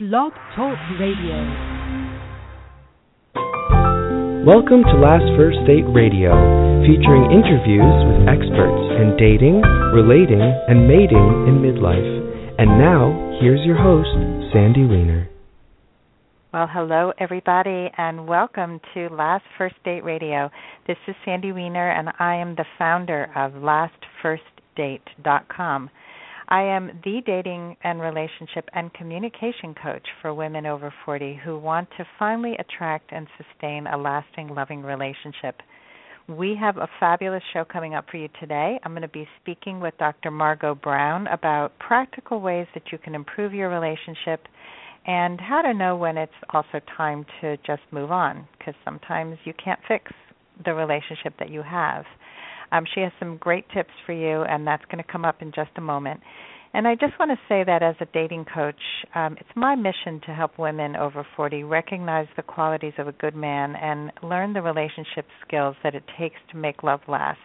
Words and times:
Blog 0.00 0.32
Talk 0.56 0.78
Radio. 0.98 1.36
Welcome 4.42 4.82
to 4.88 4.96
Last 4.96 5.28
First 5.36 5.58
Date 5.66 5.84
Radio, 5.92 6.32
featuring 6.80 7.28
interviews 7.28 7.92
with 8.08 8.24
experts 8.26 8.88
in 8.96 9.12
dating, 9.20 9.60
relating, 9.92 10.40
and 10.40 10.88
mating 10.88 11.44
in 11.46 11.60
midlife. 11.60 12.08
And 12.58 12.78
now, 12.80 13.12
here's 13.42 13.60
your 13.66 13.76
host, 13.76 14.08
Sandy 14.54 14.86
Weiner. 14.86 15.28
Well, 16.54 16.68
hello, 16.72 17.12
everybody, 17.20 17.90
and 17.98 18.26
welcome 18.26 18.80
to 18.94 19.10
Last 19.10 19.44
First 19.58 19.76
Date 19.84 20.04
Radio. 20.04 20.50
This 20.86 20.96
is 21.06 21.14
Sandy 21.26 21.52
Weiner, 21.52 21.90
and 21.90 22.08
I 22.18 22.36
am 22.36 22.54
the 22.54 22.64
founder 22.78 23.24
of 23.36 23.52
LastFirstDate.com. 23.52 25.90
I 26.48 26.62
am 26.62 27.00
the 27.04 27.20
dating 27.24 27.76
and 27.84 28.00
relationship 28.00 28.68
and 28.74 28.92
communication 28.94 29.74
coach 29.80 30.06
for 30.20 30.34
women 30.34 30.66
over 30.66 30.92
40 31.04 31.40
who 31.44 31.58
want 31.58 31.88
to 31.96 32.06
finally 32.18 32.56
attract 32.58 33.12
and 33.12 33.26
sustain 33.36 33.86
a 33.86 33.96
lasting, 33.96 34.48
loving 34.48 34.82
relationship. 34.82 35.60
We 36.28 36.56
have 36.60 36.76
a 36.76 36.88
fabulous 37.00 37.42
show 37.52 37.64
coming 37.64 37.94
up 37.94 38.06
for 38.10 38.16
you 38.16 38.28
today. 38.40 38.78
I'm 38.84 38.92
going 38.92 39.02
to 39.02 39.08
be 39.08 39.28
speaking 39.40 39.80
with 39.80 39.96
Dr. 39.98 40.30
Margot 40.30 40.74
Brown 40.74 41.26
about 41.26 41.78
practical 41.78 42.40
ways 42.40 42.66
that 42.74 42.92
you 42.92 42.98
can 42.98 43.14
improve 43.14 43.52
your 43.52 43.68
relationship 43.68 44.46
and 45.06 45.40
how 45.40 45.62
to 45.62 45.74
know 45.74 45.96
when 45.96 46.16
it's 46.16 46.32
also 46.50 46.80
time 46.96 47.26
to 47.40 47.56
just 47.58 47.82
move 47.90 48.12
on 48.12 48.46
because 48.56 48.74
sometimes 48.84 49.36
you 49.44 49.52
can't 49.62 49.80
fix 49.88 50.12
the 50.64 50.72
relationship 50.72 51.34
that 51.38 51.50
you 51.50 51.62
have. 51.62 52.04
Um, 52.72 52.84
she 52.94 53.00
has 53.00 53.12
some 53.18 53.36
great 53.36 53.66
tips 53.74 53.92
for 54.06 54.12
you, 54.12 54.42
and 54.42 54.66
that's 54.66 54.84
going 54.86 55.02
to 55.02 55.10
come 55.10 55.24
up 55.24 55.42
in 55.42 55.52
just 55.54 55.70
a 55.76 55.80
moment. 55.80 56.20
And 56.74 56.88
I 56.88 56.94
just 56.94 57.18
want 57.18 57.30
to 57.30 57.38
say 57.48 57.64
that 57.64 57.82
as 57.82 57.94
a 58.00 58.06
dating 58.14 58.46
coach, 58.52 58.80
um, 59.14 59.36
it's 59.38 59.50
my 59.54 59.74
mission 59.74 60.20
to 60.26 60.34
help 60.34 60.58
women 60.58 60.96
over 60.96 61.26
40 61.36 61.64
recognize 61.64 62.26
the 62.34 62.42
qualities 62.42 62.94
of 62.96 63.08
a 63.08 63.12
good 63.12 63.36
man 63.36 63.76
and 63.76 64.10
learn 64.22 64.54
the 64.54 64.62
relationship 64.62 65.26
skills 65.46 65.76
that 65.82 65.94
it 65.94 66.04
takes 66.18 66.36
to 66.50 66.56
make 66.56 66.82
love 66.82 67.00
last. 67.08 67.38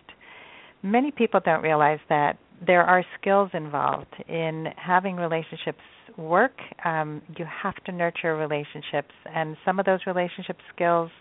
Many 0.81 1.11
people 1.11 1.41
don't 1.43 1.61
realize 1.61 1.99
that 2.07 2.37
there 2.65 2.83
are 2.83 3.03
skills 3.19 3.49
involved 3.53 4.15
in 4.29 4.67
having 4.77 5.17
relationships 5.17 5.81
work. 6.15 6.57
Um, 6.85 7.21
you 7.37 7.45
have 7.63 7.75
to 7.85 7.91
nurture 7.91 8.35
relationships, 8.37 9.13
and 9.25 9.57
some 9.65 9.77
of 9.77 9.85
those 9.85 9.99
relationship 10.07 10.57
skills 10.73 11.11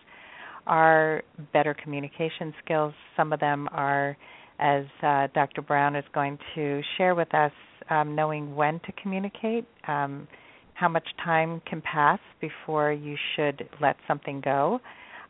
are 0.66 1.22
better 1.52 1.74
communication 1.74 2.52
skills. 2.64 2.92
Some 3.16 3.32
of 3.32 3.40
them 3.40 3.68
are, 3.72 4.16
as 4.58 4.84
uh, 5.02 5.28
Dr. 5.34 5.62
Brown 5.62 5.96
is 5.96 6.04
going 6.14 6.38
to 6.54 6.80
share 6.96 7.14
with 7.14 7.32
us, 7.34 7.52
um, 7.90 8.14
knowing 8.14 8.54
when 8.54 8.80
to 8.80 8.92
communicate, 9.02 9.66
um, 9.88 10.26
how 10.74 10.88
much 10.88 11.06
time 11.24 11.62
can 11.68 11.80
pass 11.80 12.18
before 12.40 12.92
you 12.92 13.16
should 13.34 13.68
let 13.80 13.96
something 14.06 14.40
go. 14.40 14.78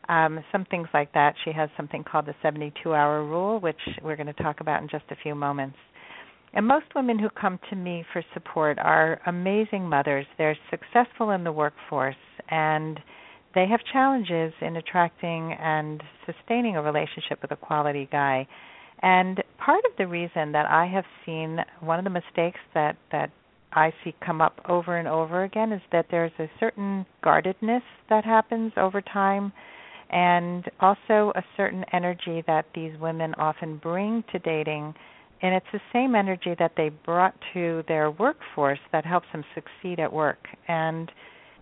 Um, 0.09 0.39
some 0.51 0.65
things 0.65 0.87
like 0.93 1.13
that. 1.13 1.35
She 1.43 1.51
has 1.51 1.69
something 1.75 2.03
called 2.03 2.25
the 2.25 2.35
72 2.41 2.93
hour 2.93 3.25
rule, 3.25 3.59
which 3.59 3.79
we're 4.01 4.15
going 4.15 4.27
to 4.27 4.43
talk 4.43 4.61
about 4.61 4.81
in 4.81 4.89
just 4.89 5.05
a 5.11 5.15
few 5.21 5.35
moments. 5.35 5.77
And 6.53 6.65
most 6.65 6.85
women 6.95 7.19
who 7.19 7.29
come 7.29 7.59
to 7.69 7.75
me 7.75 8.05
for 8.13 8.23
support 8.33 8.79
are 8.79 9.19
amazing 9.27 9.87
mothers. 9.87 10.25
They're 10.37 10.57
successful 10.69 11.31
in 11.31 11.43
the 11.43 11.51
workforce 11.51 12.15
and 12.49 12.99
they 13.57 13.65
have 13.67 13.79
challenges 13.91 14.53
in 14.61 14.75
attracting 14.75 15.51
and 15.59 16.03
sustaining 16.27 16.75
a 16.75 16.81
relationship 16.81 17.41
with 17.41 17.49
a 17.49 17.55
quality 17.55 18.07
guy. 18.11 18.47
And 19.01 19.43
part 19.57 19.83
of 19.83 19.97
the 19.97 20.05
reason 20.05 20.51
that 20.51 20.67
I 20.67 20.85
have 20.85 21.05
seen 21.25 21.57
one 21.79 21.97
of 21.97 22.03
the 22.03 22.11
mistakes 22.11 22.59
that 22.75 22.97
that 23.11 23.31
I 23.73 23.91
see 24.03 24.13
come 24.23 24.41
up 24.41 24.61
over 24.69 24.97
and 24.97 25.07
over 25.07 25.43
again 25.43 25.71
is 25.71 25.81
that 25.91 26.05
there's 26.11 26.31
a 26.37 26.47
certain 26.59 27.03
guardedness 27.23 27.81
that 28.11 28.23
happens 28.23 28.73
over 28.77 29.01
time 29.01 29.51
and 30.11 30.63
also 30.79 31.33
a 31.35 31.43
certain 31.57 31.83
energy 31.91 32.43
that 32.45 32.65
these 32.75 32.93
women 32.99 33.33
often 33.39 33.77
bring 33.77 34.23
to 34.31 34.39
dating 34.39 34.93
and 35.41 35.53
it's 35.53 35.65
the 35.73 35.81
same 35.91 36.15
energy 36.15 36.55
that 36.57 36.71
they 36.77 36.89
brought 36.89 37.35
to 37.53 37.83
their 37.87 38.09
workforce 38.09 38.79
that 38.91 39.05
helps 39.05 39.27
them 39.33 39.43
succeed 39.53 39.99
at 39.99 40.11
work 40.11 40.39
and 40.67 41.11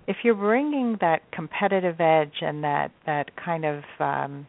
if 0.08 0.18
you're 0.24 0.36
bringing 0.36 0.98
that 1.02 1.30
competitive 1.32 2.00
edge 2.00 2.36
and 2.42 2.64
that 2.64 2.92
that 3.06 3.32
kind 3.44 3.66
of 3.66 3.84
um, 4.00 4.48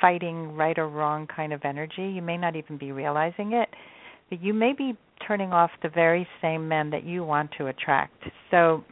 fighting 0.00 0.54
right 0.54 0.78
or 0.78 0.88
wrong 0.88 1.26
kind 1.26 1.52
of 1.52 1.60
energy, 1.64 2.08
you 2.14 2.22
may 2.22 2.36
not 2.36 2.56
even 2.56 2.76
be 2.78 2.92
realizing 2.92 3.52
it, 3.52 3.68
but 4.30 4.42
you 4.42 4.54
may 4.54 4.72
be 4.72 4.96
turning 5.26 5.52
off 5.52 5.70
the 5.82 5.88
very 5.88 6.26
same 6.42 6.68
men 6.68 6.90
that 6.90 7.04
you 7.04 7.24
want 7.24 7.50
to 7.58 7.66
attract. 7.66 8.24
So 8.50 8.84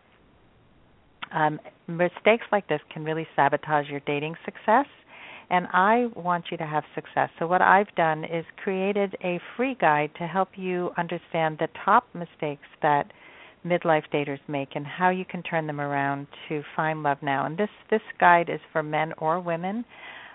um, 1.32 1.60
mistakes 1.86 2.46
like 2.50 2.68
this 2.68 2.80
can 2.92 3.04
really 3.04 3.26
sabotage 3.36 3.88
your 3.88 4.00
dating 4.00 4.34
success 4.44 4.86
and 5.52 5.66
I 5.72 6.06
want 6.16 6.46
you 6.50 6.56
to 6.56 6.66
have 6.66 6.82
success. 6.94 7.28
So 7.38 7.46
what 7.46 7.60
I've 7.60 7.94
done 7.94 8.24
is 8.24 8.44
created 8.56 9.14
a 9.22 9.38
free 9.54 9.76
guide 9.78 10.10
to 10.18 10.26
help 10.26 10.48
you 10.56 10.90
understand 10.96 11.58
the 11.58 11.68
top 11.84 12.06
mistakes 12.14 12.66
that 12.80 13.12
midlife 13.64 14.04
daters 14.12 14.40
make 14.48 14.70
and 14.74 14.86
how 14.86 15.10
you 15.10 15.24
can 15.24 15.42
turn 15.42 15.66
them 15.66 15.80
around 15.80 16.26
to 16.48 16.62
find 16.74 17.02
love 17.02 17.18
now. 17.22 17.46
And 17.46 17.56
this 17.56 17.70
this 17.90 18.00
guide 18.18 18.48
is 18.48 18.60
for 18.72 18.82
men 18.82 19.12
or 19.18 19.40
women. 19.40 19.84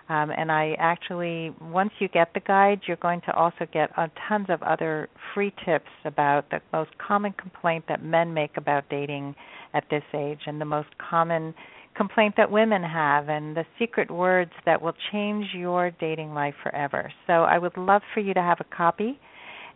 Um, 0.09 0.31
and 0.31 0.49
I 0.49 0.73
actually, 0.79 1.53
once 1.61 1.91
you 1.99 2.07
get 2.07 2.33
the 2.33 2.39
guide, 2.39 2.79
you're 2.88 2.95
going 2.97 3.19
to 3.25 3.33
also 3.33 3.67
get 3.73 3.89
uh, 3.97 4.07
tons 4.29 4.45
of 4.49 4.63
other 4.63 5.09
free 5.33 5.53
tips 5.65 5.89
about 6.05 6.49
the 6.49 6.61
most 6.71 6.91
common 6.97 7.33
complaint 7.33 7.83
that 7.89 8.01
men 8.01 8.33
make 8.33 8.55
about 8.55 8.85
dating 8.89 9.35
at 9.73 9.83
this 9.89 10.03
age, 10.13 10.39
and 10.45 10.61
the 10.61 10.65
most 10.65 10.88
common 10.97 11.53
complaint 11.94 12.35
that 12.38 12.49
women 12.49 12.83
have, 12.83 13.27
and 13.27 13.57
the 13.57 13.65
secret 13.77 14.09
words 14.09 14.51
that 14.65 14.81
will 14.81 14.94
change 15.11 15.47
your 15.53 15.91
dating 15.99 16.33
life 16.33 16.55
forever. 16.63 17.11
So 17.25 17.33
I 17.33 17.57
would 17.57 17.75
love 17.75 18.01
for 18.13 18.21
you 18.21 18.33
to 18.33 18.41
have 18.41 18.59
a 18.61 18.75
copy. 18.75 19.19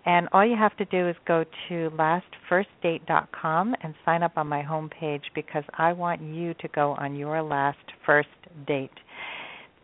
And 0.06 0.28
all 0.32 0.46
you 0.46 0.56
have 0.58 0.76
to 0.78 0.86
do 0.86 1.08
is 1.10 1.16
go 1.28 1.44
to 1.70 1.92
lastfirstdate.com 1.92 3.76
and 3.84 3.94
sign 4.04 4.24
up 4.24 4.34
on 4.36 4.48
my 4.48 4.64
homepage 4.64 5.24
because 5.36 5.64
I 5.78 5.94
want 5.94 6.22
you 6.22 6.54
to 6.56 6.68
go 6.70 6.92
on 6.94 7.16
your 7.16 7.42
last 7.44 7.78
first 8.06 8.30
date. 8.66 8.92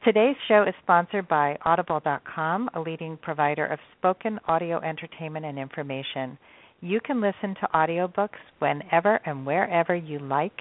Today's 0.04 0.36
show 0.48 0.64
is 0.64 0.74
sponsored 0.84 1.28
by 1.28 1.58
Audible.com, 1.66 2.70
a 2.74 2.80
leading 2.80 3.18
provider 3.18 3.66
of 3.66 3.80
spoken 3.98 4.40
audio 4.48 4.80
entertainment 4.80 5.46
and 5.46 5.60
information. 5.60 6.38
You 6.82 7.00
can 7.02 7.20
listen 7.20 7.56
to 7.56 7.68
audiobooks 7.74 8.40
whenever 8.60 9.20
and 9.26 9.46
wherever 9.46 9.96
you 9.96 10.20
like, 10.20 10.58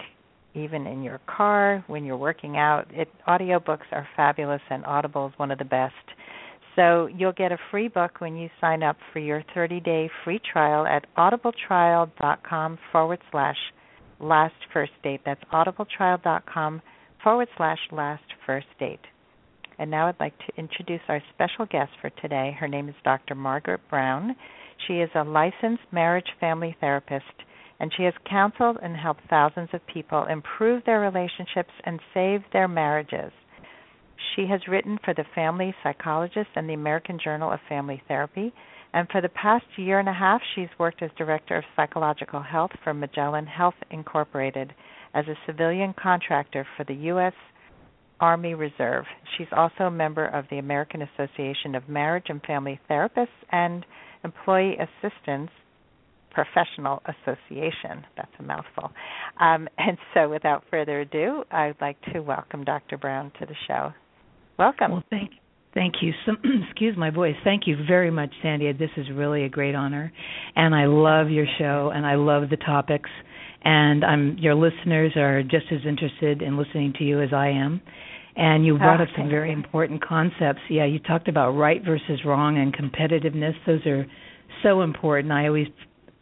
even 0.55 0.87
in 0.87 1.03
your 1.03 1.21
car, 1.27 1.85
when 1.87 2.05
you're 2.05 2.17
working 2.17 2.57
out. 2.57 2.87
It, 2.91 3.09
audiobooks 3.29 3.87
are 3.93 4.09
fabulous, 4.17 4.63
and 4.69 4.85
Audible 4.85 5.29
is 5.29 5.39
one 5.39 5.51
of 5.51 5.59
the 5.59 5.65
best. 5.65 5.95
So 6.77 7.07
you'll 7.07 7.33
get 7.33 7.53
a 7.53 7.59
free 7.71 7.89
book 7.89 8.21
when 8.21 8.37
you 8.37 8.51
sign 8.61 8.83
up 8.83 8.97
for 9.13 9.19
your 9.19 9.43
30 9.55 9.81
day 9.81 10.11
free 10.25 10.41
trial 10.53 10.87
at 10.87 11.07
audibletrial.com 11.17 12.79
forward 12.93 13.19
slash 13.31 13.57
last 14.21 14.55
first 14.73 14.93
date. 15.03 15.23
That's 15.25 15.43
audibletrial.com 15.53 16.83
forward 17.25 17.49
slash 17.57 17.79
last 17.91 18.25
first 18.45 18.67
date. 18.79 19.01
And 19.79 19.91
now 19.91 20.09
I'd 20.09 20.21
like 20.21 20.39
to 20.39 20.57
introduce 20.57 21.01
our 21.09 21.23
special 21.35 21.67
guest 21.67 21.93
for 22.01 22.11
today. 22.23 22.57
Her 22.59 22.69
name 22.69 22.89
is 22.89 22.95
Dr. 23.05 23.35
Margaret 23.35 23.81
Brown. 23.91 24.37
She 24.87 24.95
is 24.95 25.11
a 25.15 25.25
licensed 25.25 25.83
marriage 25.93 26.29
family 26.41 26.77
therapist, 26.81 27.25
and 27.81 27.93
she 27.97 28.05
has 28.05 28.15
counseled 28.29 28.79
and 28.83 28.97
helped 28.97 29.23
thousands 29.29 29.69
of 29.73 29.87
people 29.87 30.27
improve 30.27 30.83
their 30.85 31.01
relationships 31.01 31.73
and 31.85 32.01
save 32.15 32.41
their 32.53 32.69
marriages. 32.69 33.33
She 34.35 34.47
has 34.47 34.61
written 34.69 34.99
for 35.05 35.15
the 35.15 35.25
Family 35.35 35.75
Psychologist 35.83 36.51
and 36.57 36.69
the 36.69 36.75
American 36.75 37.19
Journal 37.23 37.53
of 37.53 37.61
Family 37.69 38.03
Therapy. 38.09 38.53
And 38.93 39.09
for 39.11 39.21
the 39.21 39.29
past 39.29 39.67
year 39.77 39.99
and 39.99 40.09
a 40.09 40.13
half, 40.13 40.41
she's 40.55 40.69
worked 40.79 41.03
as 41.03 41.11
Director 41.19 41.57
of 41.57 41.65
Psychological 41.75 42.41
Health 42.41 42.71
for 42.83 42.95
Magellan 42.95 43.47
Health 43.47 43.75
Incorporated 43.91 44.73
as 45.15 45.27
a 45.29 45.39
civilian 45.47 45.95
contractor 46.01 46.67
for 46.77 46.85
the 46.85 46.95
U.S. 46.95 47.35
Army 48.21 48.55
Reserve. 48.55 49.05
She's 49.37 49.47
also 49.53 49.85
a 49.85 49.91
member 49.91 50.27
of 50.27 50.47
the 50.51 50.59
American 50.59 51.03
Association 51.03 51.75
of 51.75 51.89
Marriage 51.89 52.27
and 52.29 52.43
Family 52.43 52.81
Therapists 52.89 53.29
and 53.51 53.85
Employee 54.25 54.77
Assistance 54.79 55.51
Professional 56.31 57.03
Association. 57.07 58.05
That's 58.17 58.33
a 58.39 58.43
mouthful. 58.43 58.91
Um, 59.41 59.69
and 59.79 59.97
so, 60.15 60.29
without 60.29 60.65
further 60.71 61.01
ado, 61.01 61.45
I'd 61.51 61.81
like 61.81 61.97
to 62.13 62.21
welcome 62.21 62.65
Dr. 62.65 62.99
Brown 62.99 63.33
to 63.41 63.47
the 63.47 63.55
show. 63.67 63.93
Welcome. 64.59 64.93
Well, 64.93 65.05
thank 65.11 65.33
Thank 65.77 65.97
you. 66.01 66.13
So, 66.25 66.33
excuse 66.71 66.97
my 66.97 67.11
voice. 67.11 67.35
Thank 67.45 67.67
you 67.67 67.77
very 67.87 68.11
much, 68.11 68.33
Sandy. 68.43 68.73
This 68.73 68.89
is 68.97 69.07
really 69.13 69.45
a 69.45 69.49
great 69.51 69.75
honor, 69.75 70.11
and 70.57 70.75
I 70.75 70.87
love 70.87 71.29
your 71.29 71.45
show, 71.59 71.93
and 71.95 72.07
I 72.07 72.15
love 72.15 72.49
the 72.49 72.57
topics, 72.57 73.11
and 73.63 74.03
I'm 74.03 74.39
your 74.39 74.55
listeners 74.55 75.13
are 75.17 75.43
just 75.43 75.67
as 75.71 75.81
interested 75.87 76.41
in 76.41 76.57
listening 76.57 76.95
to 76.99 77.05
you 77.05 77.21
as 77.21 77.29
I 77.35 77.49
am. 77.49 77.83
And 78.37 78.65
you 78.65 78.79
brought 78.79 79.01
oh, 79.01 79.05
up 79.05 79.11
some 79.17 79.29
very 79.29 79.53
important 79.53 80.03
concepts. 80.03 80.61
Yeah, 80.71 80.87
you 80.87 80.99
talked 80.99 81.29
about 81.29 81.53
right 81.53 81.83
versus 81.85 82.21
wrong 82.25 82.59
and 82.59 82.75
competitiveness. 82.75 83.55
Those 83.67 83.85
are 83.87 84.07
so 84.63 84.81
important. 84.81 85.33
I 85.33 85.47
always 85.47 85.69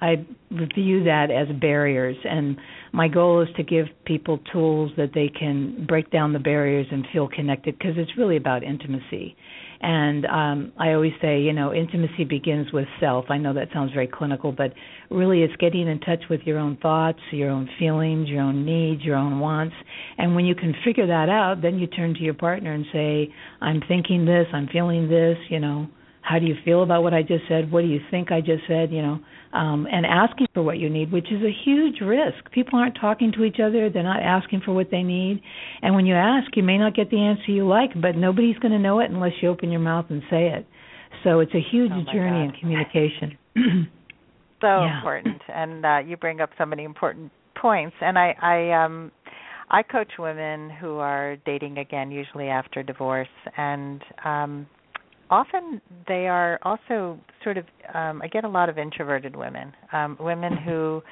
I 0.04 0.26
view 0.74 1.04
that 1.04 1.30
as 1.30 1.48
barriers, 1.60 2.16
and 2.24 2.58
my 2.92 3.08
goal 3.08 3.40
is 3.40 3.48
to 3.56 3.62
give 3.62 3.86
people 4.04 4.38
tools 4.52 4.92
that 4.98 5.12
they 5.14 5.28
can 5.28 5.86
break 5.88 6.10
down 6.10 6.34
the 6.34 6.38
barriers 6.38 6.86
and 6.90 7.06
feel 7.10 7.26
connected 7.26 7.78
because 7.78 7.94
it's 7.96 8.10
really 8.18 8.36
about 8.36 8.62
intimacy. 8.62 9.34
And 9.80 10.26
um, 10.26 10.72
I 10.78 10.92
always 10.92 11.12
say, 11.22 11.40
you 11.40 11.54
know, 11.54 11.72
intimacy 11.72 12.24
begins 12.24 12.70
with 12.70 12.86
self. 13.00 13.26
I 13.30 13.38
know 13.38 13.54
that 13.54 13.68
sounds 13.72 13.92
very 13.92 14.06
clinical, 14.06 14.52
but 14.52 14.74
really 15.10 15.42
it's 15.42 15.56
getting 15.56 15.88
in 15.88 16.00
touch 16.00 16.22
with 16.28 16.40
your 16.44 16.58
own 16.58 16.76
thoughts, 16.82 17.20
your 17.32 17.50
own 17.50 17.68
feelings, 17.78 18.28
your 18.28 18.42
own 18.42 18.66
needs, 18.66 19.02
your 19.02 19.16
own 19.16 19.40
wants. 19.40 19.74
And 20.18 20.34
when 20.34 20.44
you 20.44 20.54
can 20.54 20.74
figure 20.84 21.06
that 21.06 21.30
out, 21.30 21.62
then 21.62 21.78
you 21.78 21.86
turn 21.86 22.12
to 22.14 22.20
your 22.20 22.34
partner 22.34 22.74
and 22.74 22.84
say, 22.92 23.32
I'm 23.62 23.80
thinking 23.88 24.26
this, 24.26 24.46
I'm 24.52 24.68
feeling 24.68 25.08
this, 25.08 25.38
you 25.48 25.60
know, 25.60 25.88
how 26.24 26.38
do 26.38 26.46
you 26.46 26.54
feel 26.64 26.82
about 26.82 27.02
what 27.02 27.12
I 27.12 27.20
just 27.22 27.44
said? 27.48 27.70
What 27.70 27.82
do 27.82 27.86
you 27.86 28.00
think 28.10 28.32
I 28.32 28.40
just 28.40 28.62
said? 28.66 28.90
You 28.90 29.02
know, 29.02 29.18
um, 29.54 29.86
and 29.90 30.04
asking 30.04 30.48
for 30.52 30.62
what 30.62 30.78
you 30.78 30.90
need, 30.90 31.12
which 31.12 31.30
is 31.30 31.42
a 31.42 31.52
huge 31.64 32.00
risk. 32.00 32.50
People 32.52 32.78
aren't 32.78 32.96
talking 33.00 33.32
to 33.32 33.44
each 33.44 33.58
other; 33.64 33.88
they're 33.88 34.02
not 34.02 34.22
asking 34.22 34.62
for 34.64 34.72
what 34.74 34.90
they 34.90 35.02
need. 35.02 35.40
And 35.80 35.94
when 35.94 36.06
you 36.06 36.14
ask, 36.14 36.54
you 36.56 36.62
may 36.62 36.76
not 36.76 36.94
get 36.94 37.10
the 37.10 37.20
answer 37.20 37.52
you 37.52 37.66
like, 37.66 37.90
but 38.00 38.16
nobody's 38.16 38.58
going 38.58 38.72
to 38.72 38.78
know 38.78 39.00
it 39.00 39.10
unless 39.10 39.32
you 39.40 39.48
open 39.48 39.70
your 39.70 39.80
mouth 39.80 40.06
and 40.10 40.22
say 40.28 40.48
it. 40.48 40.66
So 41.22 41.40
it's 41.40 41.54
a 41.54 41.60
huge 41.72 41.92
oh 41.92 42.12
journey 42.12 42.46
God. 42.46 42.54
in 42.54 42.60
communication. 42.60 43.38
so 44.60 44.82
Yeah. 44.82 44.98
important, 44.98 45.40
and 45.48 45.86
uh, 45.86 45.98
you 46.04 46.16
bring 46.16 46.40
up 46.40 46.50
so 46.58 46.66
many 46.66 46.84
important 46.84 47.30
points. 47.54 47.96
And 48.00 48.18
I, 48.18 48.34
I, 48.42 48.84
um, 48.84 49.12
I 49.70 49.82
coach 49.82 50.12
women 50.18 50.68
who 50.68 50.96
are 50.98 51.36
dating 51.46 51.78
again, 51.78 52.10
usually 52.10 52.48
after 52.48 52.82
divorce, 52.82 53.28
and 53.56 54.02
um, 54.24 54.66
often 55.30 55.80
they 56.06 56.26
are 56.26 56.58
also 56.62 57.18
sort 57.42 57.58
of. 57.58 57.64
Um, 57.92 58.22
I 58.22 58.28
get 58.28 58.44
a 58.44 58.48
lot 58.48 58.68
of 58.68 58.78
introverted 58.78 59.36
women, 59.36 59.72
um, 59.92 60.16
women 60.20 60.56
who 60.56 61.02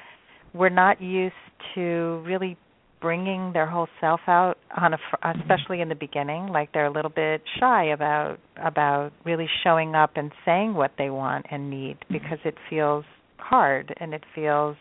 were 0.53 0.69
not 0.69 1.01
used 1.01 1.33
to 1.75 2.23
really 2.25 2.57
bringing 3.03 3.51
their 3.51 3.67
whole 3.67 3.87
self 3.99 4.21
out 4.27 4.57
on 4.77 4.93
a 4.93 4.97
fr- 4.97 5.27
especially 5.41 5.81
in 5.81 5.89
the 5.89 5.95
beginning 5.95 6.47
like 6.47 6.71
they're 6.71 6.85
a 6.85 6.91
little 6.91 7.11
bit 7.11 7.41
shy 7.59 7.83
about 7.83 8.39
about 8.63 9.11
really 9.25 9.47
showing 9.61 9.93
up 9.93 10.11
and 10.15 10.31
saying 10.45 10.73
what 10.73 10.91
they 10.97 11.09
want 11.09 11.45
and 11.51 11.69
need 11.69 11.97
because 12.09 12.37
it 12.45 12.55
feels 12.69 13.03
hard 13.37 13.93
and 13.99 14.13
it 14.13 14.23
feels 14.33 14.77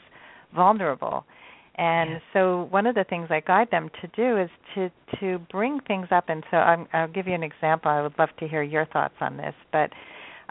vulnerable 0.55 1.25
and 1.77 2.21
so 2.33 2.69
one 2.71 2.87
of 2.87 2.95
the 2.95 3.05
things 3.05 3.29
I 3.31 3.41
guide 3.41 3.69
them 3.71 3.91
to 4.03 4.09
do 4.09 4.39
is 4.39 4.51
to 4.75 4.91
to 5.21 5.39
bring 5.51 5.81
things 5.81 6.09
up. 6.11 6.25
And 6.29 6.45
so 6.51 6.59
I'm, 6.59 6.87
I'll 6.93 7.09
give 7.09 7.27
you 7.27 7.35
an 7.35 7.43
example. 7.43 7.91
I 7.91 8.03
would 8.03 8.19
love 8.19 8.29
to 8.41 8.49
hear 8.49 8.63
your 8.63 8.85
thoughts 8.87 9.15
on 9.21 9.37
this. 9.39 9.55
But 9.73 9.91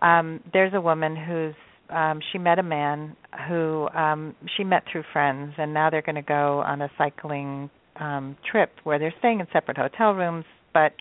um 0.06 0.42
there's 0.52 0.74
a 0.74 0.82
woman 0.82 1.16
who's 1.16 1.56
um 1.96 2.22
she 2.32 2.40
met 2.40 2.58
a 2.58 2.64
man 2.64 3.16
who 3.48 3.88
um 3.90 4.36
she 4.58 4.64
met 4.64 4.84
through 4.92 5.04
friends. 5.14 5.54
And 5.58 5.74
now 5.74 5.90
they're 5.92 6.02
going 6.02 6.16
to 6.16 6.22
go 6.24 6.60
on 6.66 6.82
a 6.82 6.90
cycling 6.98 7.70
um 8.00 8.36
trip 8.50 8.72
where 8.84 8.98
they're 8.98 9.14
staying 9.20 9.42
in 9.42 9.48
separate 9.54 9.78
hotel 9.78 10.14
rooms 10.14 10.46
but 10.74 10.94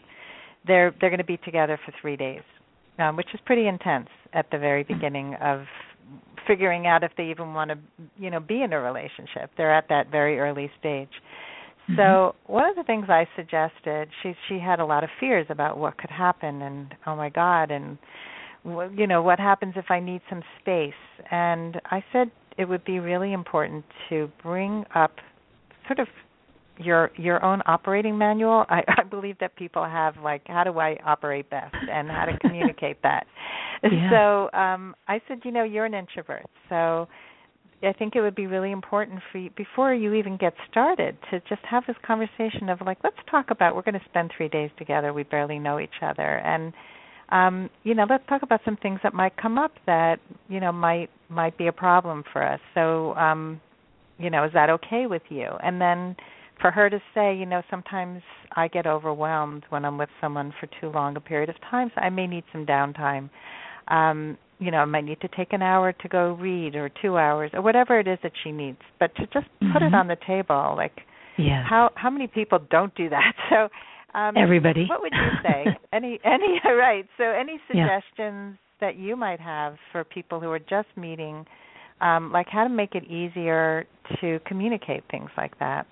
they're 0.67 0.95
they're 1.01 1.11
going 1.11 1.19
to 1.19 1.25
be 1.25 1.39
together 1.39 1.79
for 1.85 1.93
3 2.01 2.17
days 2.17 2.43
um 2.99 3.17
which 3.17 3.29
is 3.33 3.41
pretty 3.47 3.69
intense 3.69 4.09
at 4.33 4.51
the 4.51 4.59
very 4.59 4.83
beginning 4.83 5.35
of 5.41 5.61
figuring 6.51 6.89
out 6.89 7.05
if 7.05 7.13
they 7.17 7.31
even 7.31 7.55
want 7.55 7.71
to 7.71 7.79
you 8.19 8.31
know 8.31 8.41
be 8.41 8.63
in 8.63 8.73
a 8.73 8.81
relationship 8.81 9.51
they're 9.57 9.73
at 9.73 9.89
that 9.89 10.11
very 10.11 10.41
early 10.41 10.69
stage 10.81 11.09
mm-hmm. 11.89 11.97
so 11.97 12.35
one 12.47 12.69
of 12.69 12.75
the 12.75 12.83
things 12.83 13.07
I 13.09 13.27
suggested, 13.37 14.09
she 14.23 14.35
she 14.49 14.59
had 14.59 14.81
a 14.81 14.85
lot 14.85 15.05
of 15.05 15.11
fears 15.21 15.47
about 15.49 15.79
what 15.79 15.97
could 15.99 16.11
happen, 16.11 16.63
and 16.63 16.95
oh 17.07 17.15
my 17.15 17.29
God, 17.29 17.71
and 17.71 17.99
you 18.97 19.07
know 19.07 19.23
what 19.23 19.39
happens 19.39 19.75
if 19.77 19.91
I 19.91 20.01
need 20.01 20.21
some 20.29 20.43
space. 20.61 20.93
And 21.31 21.81
I 21.87 22.05
said 22.13 22.31
it 22.59 22.69
would 22.69 22.85
be 22.85 22.99
really 22.99 23.33
important 23.33 23.85
to 24.09 24.31
bring 24.43 24.85
up 24.95 25.13
sort 25.87 25.99
of 25.99 26.09
your 26.79 27.11
your 27.17 27.45
own 27.45 27.63
operating 27.67 28.17
manual. 28.19 28.65
I, 28.69 28.83
I 28.99 29.03
believe 29.03 29.37
that 29.41 29.57
people 29.57 29.85
have 29.85 30.17
like 30.23 30.43
how 30.47 30.65
do 30.65 30.79
I 30.79 30.97
operate 31.05 31.49
best 31.51 31.75
and 31.91 32.09
how 32.09 32.25
to 32.27 32.39
communicate 32.39 33.03
that. 33.03 33.27
Yeah. 33.93 34.11
So 34.11 34.59
um 34.59 34.95
I 35.09 35.21
said, 35.29 35.41
you 35.45 35.51
know, 35.53 35.65
you're 35.65 35.87
an 35.87 35.95
introvert, 35.95 36.47
so 36.69 37.09
I 37.83 37.93
think 37.95 38.15
it 38.15 38.21
would 38.21 38.35
be 38.35 38.47
really 38.47 38.73
important 38.73 39.21
for 39.33 39.39
you 39.39 39.51
before 39.57 39.95
you 39.95 40.13
even 40.15 40.37
get 40.37 40.53
started 40.71 41.17
to 41.31 41.41
just 41.49 41.63
have 41.69 41.85
this 41.87 41.97
conversation 42.07 42.69
of 42.69 42.81
like, 42.85 42.99
let's 43.03 43.17
talk 43.31 43.51
about 43.51 43.75
we're 43.75 43.83
going 43.83 43.95
to 43.99 44.05
spend 44.09 44.33
three 44.37 44.49
days 44.49 44.71
together. 44.79 45.15
We 45.15 45.23
barely 45.23 45.59
know 45.59 45.81
each 45.81 46.03
other, 46.03 46.39
and 46.39 46.75
um, 47.31 47.71
you 47.85 47.95
know, 47.95 48.07
let's 48.09 48.25
talk 48.29 48.43
about 48.43 48.61
some 48.65 48.77
things 48.77 49.01
that 49.03 49.15
might 49.15 49.37
come 49.37 49.57
up 49.59 49.73
that 49.87 50.19
you 50.49 50.61
know 50.61 50.73
might 50.73 51.09
might 51.29 51.57
be 51.57 51.69
a 51.69 51.73
problem 51.73 52.23
for 52.33 52.43
us. 52.43 52.61
So, 52.75 53.15
um, 53.15 53.61
you 54.19 54.31
know, 54.31 54.45
is 54.45 54.53
that 54.53 54.69
okay 54.71 55.07
with 55.07 55.23
you? 55.31 55.47
And 55.63 55.81
then 55.81 56.17
for 56.61 56.71
her 56.71 56.91
to 56.91 57.01
say, 57.15 57.35
you 57.35 57.47
know, 57.47 57.63
sometimes 57.71 58.21
I 58.57 58.69
get 58.69 58.87
overwhelmed 58.87 59.65
when 59.71 59.85
I'm 59.85 59.97
with 59.97 60.11
someone 60.21 60.53
for 60.61 60.69
too 60.81 60.89
long 60.91 61.17
a 61.17 61.21
period 61.21 61.49
of 61.49 61.57
time, 61.71 61.91
so 61.95 62.01
I 62.03 62.11
may 62.11 62.27
need 62.27 62.45
some 62.53 62.67
downtime. 62.67 63.31
Um, 63.91 64.39
you 64.59 64.71
know, 64.71 64.79
I 64.79 64.85
might 64.85 65.05
need 65.05 65.21
to 65.23 65.29
take 65.29 65.53
an 65.53 65.63
hour 65.63 65.93
to 65.93 66.09
go 66.09 66.33
read 66.35 66.77
or 66.77 66.91
two 67.03 67.17
hours 67.17 67.51
or 67.55 67.63
whatever 67.63 67.99
it 67.99 68.07
is 68.07 68.19
that 68.23 68.33
she 68.45 68.53
needs. 68.53 68.79
But 68.99 69.15
to 69.17 69.23
just 69.33 69.47
put 69.73 69.83
it 69.83 69.93
Mhm. 69.93 69.95
on 69.95 70.07
the 70.09 70.17
table, 70.27 70.75
like 70.77 71.01
Yeah. 71.37 71.63
how 71.65 71.91
how 71.97 72.11
many 72.11 72.27
people 72.27 72.59
don't 72.71 72.95
do 72.95 73.09
that? 73.09 73.35
So 73.51 73.69
um 74.19 74.37
Everybody. 74.37 74.87
what 74.87 75.01
would 75.03 75.15
you 75.15 75.31
say? 75.43 75.77
any 75.93 76.21
any 76.25 76.61
right. 76.65 77.07
So 77.17 77.25
any 77.25 77.59
Yeah. 77.73 77.87
suggestions 77.87 78.59
that 78.81 78.97
you 78.97 79.17
might 79.17 79.41
have 79.41 79.77
for 79.93 80.05
people 80.05 80.41
who 80.41 80.51
are 80.51 80.59
just 80.59 80.89
meeting 80.97 81.47
um 82.01 82.31
like 82.33 82.49
how 82.49 82.65
to 82.65 82.71
make 82.71 82.95
it 82.95 83.05
easier 83.05 83.87
to 84.21 84.39
communicate 84.47 85.05
things 85.11 85.31
like 85.37 85.59
that? 85.59 85.87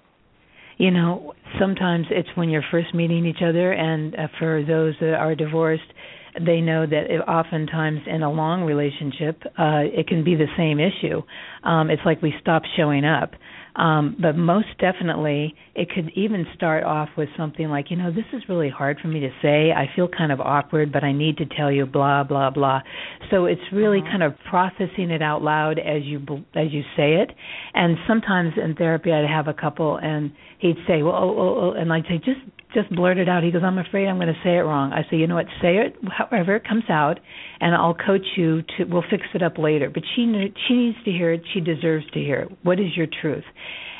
You 0.79 0.91
know, 0.93 1.33
sometimes 1.59 2.07
it's 2.11 2.29
when 2.37 2.51
you're 2.51 2.63
first 2.71 2.95
meeting 2.95 3.27
each 3.27 3.43
other, 3.43 3.73
and 3.73 4.15
uh, 4.15 4.29
for 4.39 4.63
those 4.63 4.95
that 5.01 5.15
are 5.15 5.35
divorced, 5.35 5.91
they 6.45 6.61
know 6.61 6.87
that 6.87 7.11
it, 7.11 7.21
oftentimes 7.21 8.01
in 8.07 8.23
a 8.23 8.31
long 8.31 8.63
relationship, 8.63 9.43
uh, 9.59 9.83
it 9.85 10.07
can 10.07 10.25
be 10.25 10.35
the 10.35 10.47
same 10.57 10.79
issue. 10.81 11.23
Um, 11.65 11.91
it's 11.91 12.03
like 12.05 12.23
we 12.23 12.35
stop 12.41 12.63
showing 12.77 13.05
up. 13.05 13.33
Um, 13.77 14.17
but 14.21 14.37
most 14.37 14.67
definitely, 14.81 15.55
it 15.77 15.89
could 15.95 16.11
even 16.17 16.45
start 16.57 16.83
off 16.83 17.11
with 17.17 17.29
something 17.37 17.69
like, 17.69 17.93
you 17.93 17.97
know, 17.97 18.11
this 18.11 18.25
is 18.33 18.43
really 18.49 18.69
hard 18.69 18.99
for 19.01 19.07
me 19.07 19.21
to 19.21 19.31
say. 19.41 19.71
I 19.71 19.89
feel 19.95 20.09
kind 20.09 20.33
of 20.33 20.41
awkward, 20.41 20.91
but 20.93 21.05
I 21.05 21.13
need 21.13 21.37
to 21.37 21.47
tell 21.47 21.71
you, 21.71 21.87
blah 21.87 22.25
blah 22.25 22.51
blah. 22.51 22.81
So 23.31 23.45
it's 23.45 23.63
really 23.71 24.01
Mhm. 24.03 24.11
kind 24.11 24.23
of 24.25 24.37
processing 24.51 25.11
it 25.13 25.23
out 25.23 25.43
loud 25.43 25.79
as 25.79 26.03
you 26.03 26.21
as 26.57 26.73
you 26.73 26.83
say 26.97 27.15
it. 27.23 27.33
And 27.75 27.97
sometimes 28.09 28.59
in 28.59 28.75
therapy, 28.75 29.13
I'd 29.13 29.27
have 29.27 29.47
a 29.47 29.55
couple, 29.55 29.97
and 29.97 30.33
he'd 30.59 30.79
say, 30.89 31.05
well, 31.05 31.15
oh, 31.15 31.39
oh, 31.39 31.59
oh, 31.61 31.73
and 31.73 31.93
I'd 31.93 32.07
say, 32.09 32.19
just 32.19 32.41
just 32.75 32.95
blurt 32.95 33.19
it 33.19 33.29
out. 33.29 33.43
He 33.43 33.51
goes, 33.51 33.63
I'm 33.65 33.79
afraid 33.79 34.07
I'm 34.07 34.17
going 34.17 34.29
to 34.29 34.41
say 34.45 34.57
it 34.57 34.63
wrong. 34.63 34.93
I 34.93 35.03
say, 35.11 35.17
you 35.17 35.27
know 35.27 35.37
what, 35.37 35.47
say 35.63 35.77
it 35.77 35.97
however 36.11 36.57
it 36.57 36.69
comes 36.69 36.85
out, 36.91 37.19
and 37.61 37.75
I'll 37.75 37.95
coach 37.95 38.27
you 38.37 38.63
to. 38.63 38.85
We'll 38.85 39.05
fix 39.11 39.25
it 39.35 39.43
up 39.43 39.59
later. 39.59 39.91
But 39.91 40.03
she 40.15 40.25
she 40.69 40.75
needs 40.75 40.99
to 41.05 41.11
hear 41.11 41.33
it. 41.33 41.43
She 41.55 41.61
deserves 41.61 42.05
to 42.13 42.19
hear 42.21 42.41
it. 42.41 42.59
What 42.63 42.79
is 42.79 42.97
your 42.97 43.07
truth? 43.23 43.45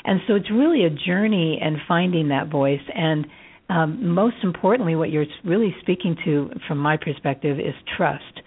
And 0.05 0.21
so 0.27 0.35
it's 0.35 0.51
really 0.51 0.85
a 0.85 0.91
journey 0.91 1.59
and 1.63 1.77
finding 1.87 2.29
that 2.29 2.49
voice. 2.49 2.81
And 2.95 3.27
um, 3.69 4.15
most 4.15 4.37
importantly, 4.43 4.97
what 4.97 5.11
you're 5.11 5.27
really 5.45 5.75
speaking 5.83 6.17
to, 6.25 6.51
from 6.67 6.79
my 6.79 6.97
perspective, 6.97 7.59
is 7.59 7.75
trust. 7.97 8.41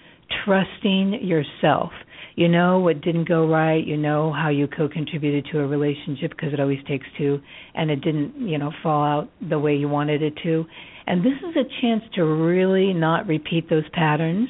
Trusting 0.45 1.19
yourself. 1.21 1.91
You 2.35 2.47
know 2.47 2.79
what 2.79 3.01
didn't 3.01 3.27
go 3.27 3.47
right. 3.47 3.85
You 3.85 3.97
know 3.97 4.31
how 4.31 4.49
you 4.49 4.67
co-contributed 4.67 5.47
to 5.51 5.59
a 5.59 5.67
relationship 5.67 6.31
because 6.31 6.53
it 6.53 6.59
always 6.59 6.79
takes 6.87 7.05
two, 7.17 7.41
and 7.75 7.91
it 7.91 8.01
didn't, 8.01 8.47
you 8.47 8.57
know, 8.57 8.71
fall 8.81 9.03
out 9.03 9.29
the 9.49 9.59
way 9.59 9.75
you 9.75 9.89
wanted 9.89 10.21
it 10.21 10.33
to. 10.43 10.65
And 11.07 11.25
this 11.25 11.37
is 11.49 11.55
a 11.55 11.81
chance 11.81 12.03
to 12.15 12.23
really 12.23 12.93
not 12.93 13.27
repeat 13.27 13.69
those 13.69 13.87
patterns. 13.93 14.47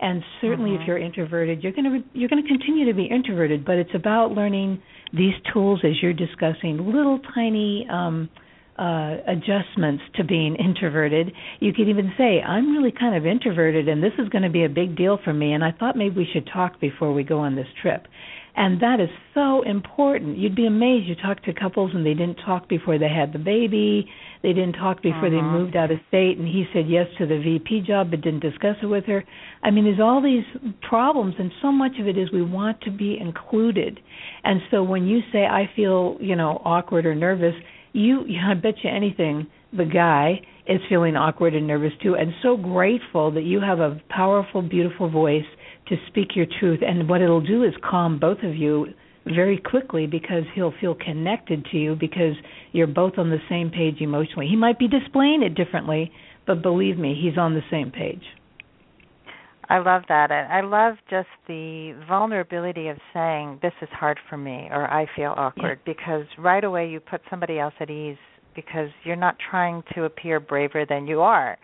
And 0.00 0.22
certainly, 0.40 0.70
Mhm. 0.72 0.80
if 0.80 0.86
you're 0.86 0.98
introverted, 0.98 1.62
you're 1.62 1.72
going 1.72 1.84
to 1.84 1.90
re- 1.90 2.04
you're 2.12 2.28
going 2.28 2.42
to 2.42 2.48
continue 2.48 2.84
to 2.86 2.94
be 2.94 3.04
introverted. 3.04 3.64
But 3.64 3.76
it's 3.78 3.94
about 3.94 4.32
learning 4.32 4.80
these 5.12 5.34
tools 5.52 5.84
as 5.84 6.02
you're 6.02 6.12
discussing, 6.12 6.92
little 6.92 7.18
tiny 7.34 7.86
um, 7.88 8.28
uh, 8.78 9.16
adjustments 9.26 10.02
to 10.16 10.24
being 10.24 10.56
introverted. 10.56 11.32
You 11.60 11.72
could 11.72 11.88
even 11.88 12.12
say, 12.16 12.40
I'm 12.40 12.72
really 12.72 12.92
kind 12.92 13.16
of 13.16 13.26
introverted 13.26 13.88
and 13.88 14.02
this 14.02 14.12
is 14.18 14.28
going 14.30 14.42
to 14.42 14.50
be 14.50 14.64
a 14.64 14.68
big 14.68 14.96
deal 14.96 15.18
for 15.22 15.32
me 15.32 15.52
and 15.52 15.62
I 15.62 15.72
thought 15.72 15.96
maybe 15.96 16.16
we 16.16 16.28
should 16.32 16.48
talk 16.52 16.80
before 16.80 17.12
we 17.12 17.22
go 17.22 17.40
on 17.40 17.54
this 17.54 17.66
trip. 17.80 18.06
And 18.54 18.82
that 18.82 19.00
is 19.00 19.08
so 19.32 19.62
important. 19.62 20.36
You'd 20.36 20.54
be 20.54 20.66
amazed. 20.66 21.06
You 21.06 21.14
talk 21.14 21.42
to 21.44 21.54
couples 21.54 21.92
and 21.94 22.04
they 22.04 22.12
didn't 22.12 22.36
talk 22.44 22.68
before 22.68 22.98
they 22.98 23.08
had 23.08 23.32
the 23.32 23.38
baby. 23.38 24.06
They 24.42 24.52
didn't 24.52 24.74
talk 24.74 25.00
before 25.00 25.30
they 25.30 25.36
Mhm. 25.36 25.52
moved 25.52 25.74
out 25.74 25.90
of 25.90 25.98
state 26.08 26.36
and 26.36 26.46
he 26.46 26.68
said 26.72 26.86
yes 26.86 27.08
to 27.16 27.24
the 27.24 27.38
VP 27.38 27.80
job 27.80 28.10
but 28.10 28.20
didn't 28.20 28.40
discuss 28.40 28.76
it 28.82 28.86
with 28.86 29.06
her. 29.06 29.24
I 29.62 29.70
mean, 29.70 29.84
there's 29.84 30.00
all 30.00 30.20
these 30.20 30.44
problems 30.82 31.34
and 31.38 31.50
so 31.62 31.72
much 31.72 31.98
of 31.98 32.08
it 32.08 32.18
is 32.18 32.30
we 32.30 32.42
want 32.42 32.80
to 32.82 32.90
be 32.90 33.18
included. 33.18 34.00
And 34.44 34.60
so 34.70 34.82
when 34.82 35.06
you 35.06 35.22
say 35.32 35.46
I 35.46 35.66
feel, 35.74 36.18
you 36.20 36.36
know, 36.36 36.60
awkward 36.64 37.06
or 37.06 37.14
nervous, 37.14 37.54
you 37.92 38.24
I 38.44 38.54
bet 38.54 38.74
you 38.82 38.90
anything 38.90 39.46
the 39.72 39.84
guy 39.84 40.40
is 40.66 40.80
feeling 40.88 41.16
awkward 41.16 41.54
and 41.54 41.66
nervous 41.66 41.92
too 42.02 42.14
and 42.14 42.32
so 42.42 42.56
grateful 42.56 43.30
that 43.32 43.42
you 43.42 43.60
have 43.60 43.80
a 43.80 44.00
powerful 44.08 44.62
beautiful 44.62 45.10
voice 45.10 45.44
to 45.88 45.96
speak 46.08 46.36
your 46.36 46.46
truth 46.60 46.80
and 46.86 47.08
what 47.08 47.20
it'll 47.20 47.40
do 47.40 47.64
is 47.64 47.72
calm 47.82 48.18
both 48.18 48.38
of 48.42 48.54
you 48.54 48.86
very 49.26 49.58
quickly 49.58 50.06
because 50.06 50.44
he'll 50.54 50.74
feel 50.80 50.94
connected 50.94 51.64
to 51.70 51.76
you 51.76 51.96
because 51.98 52.34
you're 52.72 52.86
both 52.86 53.14
on 53.18 53.30
the 53.30 53.38
same 53.48 53.70
page 53.70 54.00
emotionally. 54.00 54.48
He 54.48 54.56
might 54.56 54.78
be 54.78 54.88
displaying 54.88 55.42
it 55.42 55.54
differently, 55.54 56.10
but 56.46 56.62
believe 56.62 56.98
me, 56.98 57.18
he's 57.20 57.38
on 57.38 57.54
the 57.54 57.62
same 57.70 57.90
page. 57.90 58.22
I 59.72 59.78
love 59.78 60.02
that. 60.08 60.30
and 60.30 60.52
I 60.52 60.60
love 60.60 60.96
just 61.08 61.28
the 61.48 61.94
vulnerability 62.06 62.88
of 62.88 62.98
saying 63.14 63.58
this 63.62 63.72
is 63.80 63.88
hard 63.90 64.18
for 64.28 64.36
me 64.36 64.68
or 64.70 64.84
I 64.92 65.06
feel 65.16 65.32
awkward 65.34 65.78
yeah. 65.86 65.94
because 65.94 66.26
right 66.36 66.62
away 66.62 66.90
you 66.90 67.00
put 67.00 67.22
somebody 67.30 67.58
else 67.58 67.72
at 67.80 67.88
ease 67.88 68.18
because 68.54 68.90
you're 69.02 69.16
not 69.16 69.36
trying 69.50 69.82
to 69.94 70.04
appear 70.04 70.40
braver 70.40 70.84
than 70.86 71.06
you 71.06 71.22
are. 71.22 71.56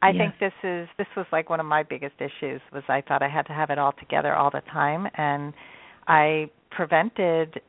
I 0.00 0.12
think 0.12 0.32
this 0.40 0.54
is 0.64 0.88
this 0.96 1.06
was 1.14 1.26
like 1.30 1.50
one 1.50 1.60
of 1.60 1.66
my 1.66 1.82
biggest 1.82 2.14
issues 2.18 2.62
was 2.72 2.82
I 2.88 3.02
thought 3.06 3.22
I 3.22 3.28
had 3.28 3.44
to 3.48 3.52
have 3.52 3.68
it 3.68 3.78
all 3.78 3.92
together 3.92 4.34
all 4.34 4.50
the 4.50 4.62
time 4.72 5.06
and 5.18 5.52
I 6.08 6.48
prevented 6.70 7.60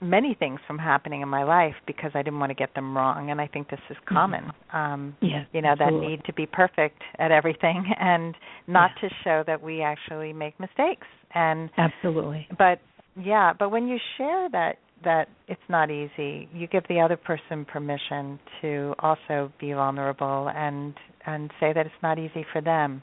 many 0.00 0.34
things 0.38 0.60
from 0.66 0.78
happening 0.78 1.22
in 1.22 1.28
my 1.28 1.42
life 1.42 1.74
because 1.86 2.12
I 2.14 2.22
didn't 2.22 2.38
want 2.38 2.50
to 2.50 2.54
get 2.54 2.74
them 2.74 2.96
wrong 2.96 3.30
and 3.30 3.40
I 3.40 3.46
think 3.46 3.68
this 3.70 3.80
is 3.90 3.96
mm-hmm. 3.96 4.14
common. 4.14 4.44
Mm-hmm. 4.44 4.76
Um 4.76 5.16
yeah, 5.20 5.44
you 5.52 5.62
know, 5.62 5.70
absolutely. 5.70 6.00
that 6.00 6.08
need 6.08 6.24
to 6.26 6.32
be 6.32 6.46
perfect 6.46 7.02
at 7.18 7.30
everything 7.30 7.84
and 8.00 8.34
not 8.66 8.90
yeah. 9.02 9.08
to 9.08 9.14
show 9.24 9.44
that 9.46 9.62
we 9.62 9.82
actually 9.82 10.32
make 10.32 10.58
mistakes. 10.60 11.06
And 11.34 11.70
Absolutely. 11.76 12.46
But 12.56 12.80
yeah, 13.20 13.52
but 13.58 13.70
when 13.70 13.88
you 13.88 13.98
share 14.16 14.48
that 14.50 14.76
that 15.04 15.28
it's 15.46 15.60
not 15.68 15.90
easy, 15.90 16.48
you 16.52 16.66
give 16.66 16.82
the 16.88 17.00
other 17.00 17.16
person 17.16 17.64
permission 17.64 18.38
to 18.60 18.94
also 18.98 19.52
be 19.60 19.72
vulnerable 19.72 20.50
and 20.54 20.94
and 21.26 21.50
say 21.60 21.72
that 21.72 21.86
it's 21.86 22.02
not 22.02 22.18
easy 22.18 22.46
for 22.52 22.60
them. 22.60 23.02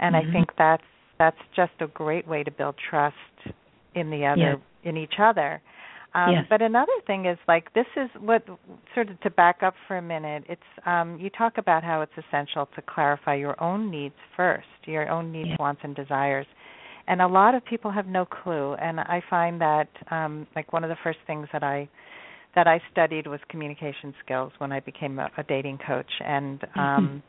And 0.00 0.14
mm-hmm. 0.14 0.28
I 0.28 0.32
think 0.32 0.50
that's 0.58 0.82
that's 1.18 1.38
just 1.54 1.72
a 1.80 1.86
great 1.86 2.26
way 2.26 2.42
to 2.42 2.50
build 2.50 2.74
trust 2.90 3.14
in 3.94 4.10
the 4.10 4.26
other 4.26 4.60
in 4.82 4.96
each 4.96 5.14
other 5.18 5.62
um, 6.14 6.30
yes. 6.32 6.44
But 6.48 6.62
another 6.62 6.92
thing 7.06 7.26
is 7.26 7.38
like 7.48 7.72
this 7.74 7.86
is 7.96 8.08
what 8.20 8.44
sort 8.94 9.10
of 9.10 9.20
to 9.20 9.30
back 9.30 9.62
up 9.62 9.74
for 9.88 9.96
a 9.96 10.02
minute. 10.02 10.44
It's 10.48 10.62
um, 10.86 11.18
you 11.20 11.28
talk 11.28 11.58
about 11.58 11.82
how 11.82 12.02
it's 12.02 12.12
essential 12.16 12.68
to 12.76 12.82
clarify 12.82 13.34
your 13.34 13.60
own 13.62 13.90
needs 13.90 14.14
first, 14.36 14.66
your 14.84 15.08
own 15.08 15.32
needs, 15.32 15.50
yes. 15.50 15.58
wants, 15.58 15.80
and 15.82 15.94
desires. 15.94 16.46
And 17.06 17.20
a 17.20 17.26
lot 17.26 17.54
of 17.54 17.64
people 17.64 17.90
have 17.90 18.06
no 18.06 18.24
clue. 18.24 18.74
And 18.74 19.00
I 19.00 19.22
find 19.28 19.60
that 19.60 19.88
um, 20.10 20.46
like 20.54 20.72
one 20.72 20.84
of 20.84 20.88
the 20.88 20.96
first 21.02 21.18
things 21.26 21.48
that 21.52 21.64
I 21.64 21.88
that 22.54 22.68
I 22.68 22.80
studied 22.92 23.26
was 23.26 23.40
communication 23.48 24.14
skills 24.24 24.52
when 24.58 24.70
I 24.70 24.78
became 24.78 25.18
a, 25.18 25.28
a 25.36 25.42
dating 25.42 25.78
coach, 25.84 26.10
and 26.24 26.60
mm-hmm. 26.60 26.80
um, 26.80 27.22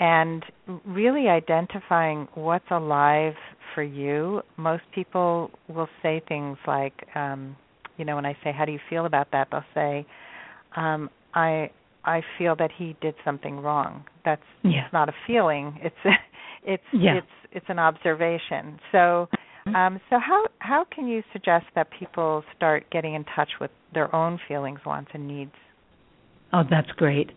and 0.00 0.42
really 0.86 1.28
identifying 1.28 2.28
what's 2.32 2.70
alive 2.70 3.34
for 3.74 3.82
you. 3.82 4.40
Most 4.56 4.84
people 4.94 5.50
will 5.68 5.88
say 6.02 6.22
things 6.26 6.56
like. 6.66 7.06
Um, 7.14 7.56
you 7.96 8.04
know, 8.04 8.16
when 8.16 8.26
I 8.26 8.36
say, 8.44 8.52
"How 8.52 8.64
do 8.64 8.72
you 8.72 8.80
feel 8.88 9.06
about 9.06 9.28
that?" 9.32 9.48
they'll 9.50 9.64
say, 9.74 10.06
um, 10.76 11.10
"I 11.34 11.70
I 12.04 12.22
feel 12.38 12.56
that 12.56 12.70
he 12.76 12.96
did 13.00 13.14
something 13.24 13.60
wrong." 13.60 14.04
That's 14.24 14.42
yeah. 14.62 14.88
not 14.92 15.08
a 15.08 15.14
feeling. 15.26 15.78
It's 15.82 15.96
it's 16.64 16.82
yeah. 16.92 17.18
it's 17.18 17.26
it's 17.52 17.66
an 17.68 17.78
observation. 17.78 18.78
So 18.92 19.28
mm-hmm. 19.66 19.74
um, 19.74 20.00
so 20.10 20.18
how 20.18 20.46
how 20.58 20.84
can 20.94 21.06
you 21.06 21.22
suggest 21.32 21.66
that 21.74 21.88
people 21.98 22.44
start 22.56 22.84
getting 22.90 23.14
in 23.14 23.24
touch 23.24 23.50
with 23.60 23.70
their 23.94 24.14
own 24.14 24.38
feelings, 24.46 24.80
wants, 24.84 25.10
and 25.14 25.26
needs? 25.26 25.54
Oh, 26.52 26.62
that's 26.68 26.90
great. 26.92 27.30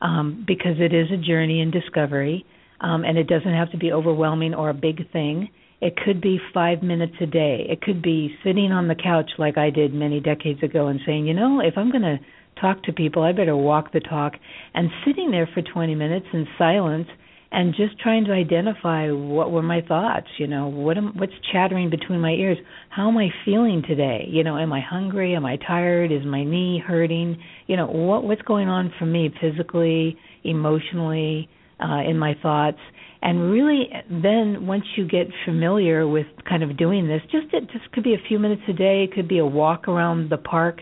Um, 0.00 0.44
because 0.46 0.76
it 0.78 0.92
is 0.92 1.08
a 1.10 1.16
journey 1.16 1.60
in 1.60 1.70
discovery, 1.70 2.44
um, 2.80 3.04
and 3.04 3.16
it 3.16 3.26
doesn't 3.26 3.52
have 3.52 3.70
to 3.70 3.78
be 3.78 3.92
overwhelming 3.92 4.54
or 4.54 4.68
a 4.70 4.74
big 4.74 5.10
thing. 5.12 5.48
It 5.84 5.98
could 6.02 6.22
be 6.22 6.40
five 6.54 6.82
minutes 6.82 7.12
a 7.20 7.26
day. 7.26 7.66
It 7.68 7.82
could 7.82 8.00
be 8.00 8.34
sitting 8.42 8.72
on 8.72 8.88
the 8.88 8.94
couch 8.94 9.32
like 9.36 9.58
I 9.58 9.68
did 9.68 9.92
many 9.92 10.18
decades 10.18 10.62
ago 10.62 10.86
and 10.86 10.98
saying, 11.04 11.26
you 11.26 11.34
know, 11.34 11.60
if 11.60 11.74
I'm 11.76 11.90
going 11.90 12.00
to 12.04 12.18
talk 12.58 12.82
to 12.84 12.92
people, 12.94 13.22
I 13.22 13.32
better 13.32 13.54
walk 13.54 13.92
the 13.92 14.00
talk. 14.00 14.32
And 14.72 14.88
sitting 15.06 15.30
there 15.30 15.46
for 15.52 15.60
20 15.60 15.94
minutes 15.94 16.24
in 16.32 16.48
silence 16.56 17.08
and 17.52 17.74
just 17.74 18.00
trying 18.00 18.24
to 18.24 18.32
identify 18.32 19.10
what 19.10 19.52
were 19.52 19.60
my 19.60 19.82
thoughts, 19.82 20.28
you 20.38 20.46
know, 20.46 20.68
what 20.68 20.96
am, 20.96 21.12
what's 21.18 21.34
chattering 21.52 21.90
between 21.90 22.20
my 22.20 22.32
ears? 22.32 22.56
How 22.88 23.08
am 23.08 23.18
I 23.18 23.28
feeling 23.44 23.82
today? 23.86 24.26
You 24.26 24.42
know, 24.42 24.56
am 24.56 24.72
I 24.72 24.80
hungry? 24.80 25.36
Am 25.36 25.44
I 25.44 25.58
tired? 25.58 26.10
Is 26.10 26.24
my 26.24 26.44
knee 26.44 26.82
hurting? 26.84 27.36
You 27.66 27.76
know, 27.76 27.88
what 27.88 28.24
what's 28.24 28.40
going 28.40 28.68
on 28.68 28.90
for 28.98 29.04
me 29.04 29.30
physically, 29.38 30.16
emotionally, 30.44 31.50
uh, 31.78 32.00
in 32.08 32.16
my 32.18 32.34
thoughts? 32.42 32.78
And 33.24 33.50
really 33.50 33.88
then 34.10 34.66
once 34.66 34.84
you 34.96 35.08
get 35.08 35.26
familiar 35.46 36.06
with 36.06 36.26
kind 36.46 36.62
of 36.62 36.76
doing 36.76 37.08
this 37.08 37.22
just 37.32 37.52
it 37.54 37.68
just 37.72 37.90
could 37.92 38.04
be 38.04 38.12
a 38.14 38.28
few 38.28 38.38
minutes 38.38 38.62
a 38.68 38.72
day. 38.72 39.04
It 39.04 39.14
could 39.14 39.26
be 39.26 39.38
a 39.38 39.46
walk 39.46 39.88
around 39.88 40.30
the 40.30 40.36
park 40.36 40.80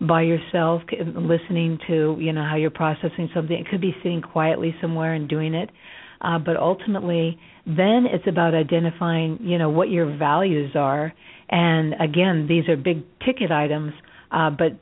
by 0.00 0.22
yourself 0.22 0.82
listening 0.90 1.78
to 1.86 2.16
you 2.20 2.32
know 2.32 2.44
how 2.44 2.56
you're 2.56 2.70
processing 2.70 3.30
something. 3.32 3.56
It 3.56 3.68
could 3.70 3.80
be 3.80 3.94
sitting 4.02 4.20
quietly 4.20 4.74
somewhere 4.82 5.14
and 5.14 5.28
doing 5.28 5.54
it. 5.54 5.70
Uh, 6.20 6.38
but 6.38 6.56
ultimately 6.56 7.38
then 7.64 8.06
it's 8.12 8.26
about 8.26 8.54
identifying 8.54 9.38
you 9.40 9.56
know 9.56 9.70
what 9.70 9.88
your 9.88 10.16
values 10.18 10.72
are. 10.74 11.14
And 11.48 11.94
again 12.00 12.46
these 12.48 12.68
are 12.68 12.76
big 12.76 13.04
ticket 13.24 13.52
items 13.52 13.92
uh, 14.32 14.50
but 14.50 14.72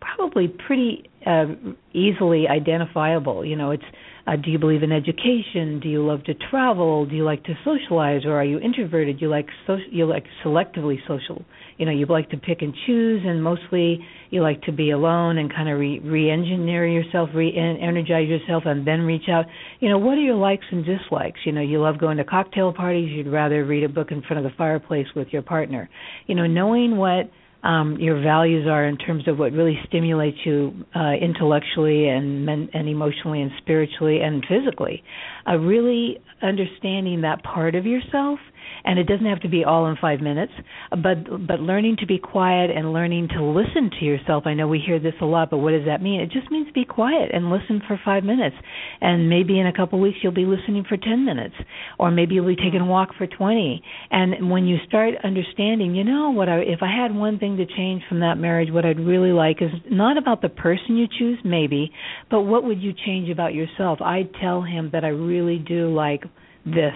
probably 0.00 0.48
pretty 0.48 1.08
uh, 1.24 1.46
easily 1.92 2.48
identifiable. 2.48 3.44
You 3.44 3.54
know 3.54 3.70
it's 3.70 3.84
uh, 4.26 4.34
do 4.36 4.50
you 4.50 4.58
believe 4.58 4.82
in 4.82 4.90
education? 4.90 5.78
Do 5.80 5.88
you 5.88 6.04
love 6.04 6.24
to 6.24 6.34
travel? 6.34 7.06
Do 7.06 7.14
you 7.14 7.24
like 7.24 7.44
to 7.44 7.54
socialize, 7.64 8.24
or 8.24 8.32
are 8.32 8.44
you 8.44 8.58
introverted? 8.58 9.20
You 9.20 9.28
like 9.28 9.46
so, 9.66 9.76
you 9.90 10.04
like 10.06 10.24
selectively 10.44 10.96
social. 11.06 11.44
You 11.78 11.86
know, 11.86 11.92
you 11.92 12.06
like 12.06 12.30
to 12.30 12.36
pick 12.36 12.62
and 12.62 12.74
choose, 12.86 13.22
and 13.24 13.42
mostly 13.42 14.00
you 14.30 14.42
like 14.42 14.62
to 14.62 14.72
be 14.72 14.90
alone 14.90 15.38
and 15.38 15.52
kind 15.52 15.68
of 15.68 15.78
re- 15.78 16.00
re-engineer 16.00 16.88
yourself, 16.88 17.30
re-energize 17.34 18.28
yourself, 18.28 18.64
and 18.66 18.86
then 18.86 19.02
reach 19.02 19.28
out. 19.30 19.44
You 19.78 19.90
know, 19.90 19.98
what 19.98 20.18
are 20.18 20.22
your 20.22 20.34
likes 20.34 20.64
and 20.72 20.84
dislikes? 20.84 21.40
You 21.44 21.52
know, 21.52 21.60
you 21.60 21.80
love 21.80 21.98
going 21.98 22.16
to 22.16 22.24
cocktail 22.24 22.72
parties. 22.72 23.10
You'd 23.12 23.30
rather 23.30 23.64
read 23.64 23.84
a 23.84 23.88
book 23.88 24.10
in 24.10 24.22
front 24.22 24.44
of 24.44 24.50
the 24.50 24.56
fireplace 24.56 25.06
with 25.14 25.28
your 25.30 25.42
partner. 25.42 25.88
You 26.26 26.34
know, 26.34 26.46
knowing 26.46 26.96
what 26.96 27.30
um, 27.66 27.96
your 27.98 28.22
values 28.22 28.68
are 28.68 28.86
in 28.86 28.96
terms 28.96 29.26
of 29.26 29.38
what 29.38 29.52
really 29.52 29.76
stimulates 29.88 30.38
you 30.44 30.72
uh, 30.94 31.14
intellectually 31.20 32.08
and 32.08 32.46
men- 32.46 32.68
and 32.72 32.88
emotionally 32.88 33.42
and 33.42 33.50
spiritually 33.58 34.20
and 34.20 34.46
physically. 34.48 35.02
Uh, 35.48 35.56
really 35.56 36.18
understanding 36.42 37.22
that 37.22 37.42
part 37.42 37.74
of 37.74 37.86
yourself 37.86 38.38
and 38.84 38.98
it 38.98 39.04
doesn't 39.04 39.26
have 39.26 39.40
to 39.40 39.48
be 39.48 39.64
all 39.64 39.86
in 39.86 39.96
5 39.96 40.20
minutes 40.20 40.52
but 40.90 41.46
but 41.46 41.60
learning 41.60 41.96
to 41.98 42.06
be 42.06 42.18
quiet 42.18 42.70
and 42.70 42.92
learning 42.92 43.28
to 43.28 43.42
listen 43.42 43.90
to 43.98 44.04
yourself. 44.04 44.44
I 44.46 44.52
know 44.52 44.68
we 44.68 44.78
hear 44.78 44.98
this 44.98 45.14
a 45.22 45.24
lot 45.24 45.50
but 45.50 45.58
what 45.58 45.70
does 45.70 45.86
that 45.86 46.02
mean? 46.02 46.20
It 46.20 46.30
just 46.30 46.50
means 46.50 46.68
be 46.74 46.84
quiet 46.84 47.30
and 47.32 47.50
listen 47.50 47.80
for 47.88 47.98
5 48.04 48.22
minutes. 48.22 48.56
And 49.00 49.30
maybe 49.30 49.58
in 49.58 49.66
a 49.66 49.72
couple 49.72 49.98
weeks 49.98 50.18
you'll 50.22 50.32
be 50.32 50.44
listening 50.44 50.84
for 50.88 50.96
10 50.96 51.24
minutes 51.24 51.54
or 51.98 52.10
maybe 52.10 52.34
you'll 52.34 52.46
be 52.46 52.56
taking 52.56 52.80
a 52.80 52.86
walk 52.86 53.10
for 53.16 53.26
20 53.26 53.82
and 54.10 54.50
when 54.50 54.66
you 54.66 54.76
start 54.86 55.14
understanding 55.24 55.94
you 55.94 56.04
know 56.04 56.30
what 56.30 56.48
I 56.48 56.58
if 56.58 56.82
i 56.82 56.90
had 56.94 57.14
one 57.14 57.38
thing 57.38 57.55
to 57.56 57.66
change 57.66 58.02
from 58.08 58.20
that 58.20 58.36
marriage 58.36 58.68
what 58.70 58.84
i'd 58.84 59.00
really 59.00 59.32
like 59.32 59.60
is 59.60 59.70
not 59.90 60.16
about 60.16 60.42
the 60.42 60.48
person 60.48 60.96
you 60.96 61.06
choose 61.18 61.38
maybe 61.44 61.90
but 62.30 62.42
what 62.42 62.64
would 62.64 62.80
you 62.80 62.92
change 62.92 63.30
about 63.30 63.54
yourself? 63.54 64.00
I'd 64.00 64.30
tell 64.40 64.62
him 64.62 64.90
that 64.92 65.04
i 65.04 65.08
really 65.08 65.58
do 65.58 65.92
like 65.92 66.22
this 66.64 66.94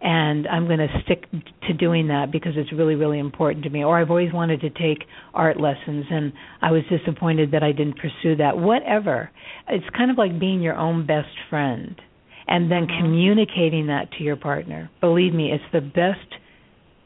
and 0.00 0.46
I'm 0.46 0.66
going 0.66 0.78
to 0.78 1.02
stick 1.04 1.24
to 1.66 1.72
doing 1.72 2.08
that 2.08 2.30
because 2.30 2.52
it's 2.56 2.72
really 2.72 2.94
really 2.94 3.18
important 3.18 3.64
to 3.64 3.70
me. 3.70 3.84
Or 3.84 4.00
I've 4.00 4.10
always 4.10 4.32
wanted 4.32 4.60
to 4.60 4.70
take 4.70 5.06
art 5.34 5.58
lessons 5.60 6.06
and 6.10 6.32
I 6.62 6.70
was 6.70 6.82
disappointed 6.88 7.50
that 7.52 7.62
I 7.62 7.72
didn't 7.72 7.96
pursue 7.98 8.36
that. 8.36 8.56
Whatever. 8.56 9.30
It's 9.68 9.84
kind 9.96 10.10
of 10.10 10.18
like 10.18 10.38
being 10.38 10.60
your 10.60 10.76
own 10.76 11.06
best 11.06 11.34
friend 11.50 12.00
and 12.46 12.70
then 12.70 12.86
mm-hmm. 12.86 13.04
communicating 13.04 13.88
that 13.88 14.12
to 14.18 14.24
your 14.24 14.36
partner. 14.36 14.90
Believe 15.00 15.34
me 15.34 15.52
it's 15.52 15.64
the 15.72 15.80
best 15.80 16.40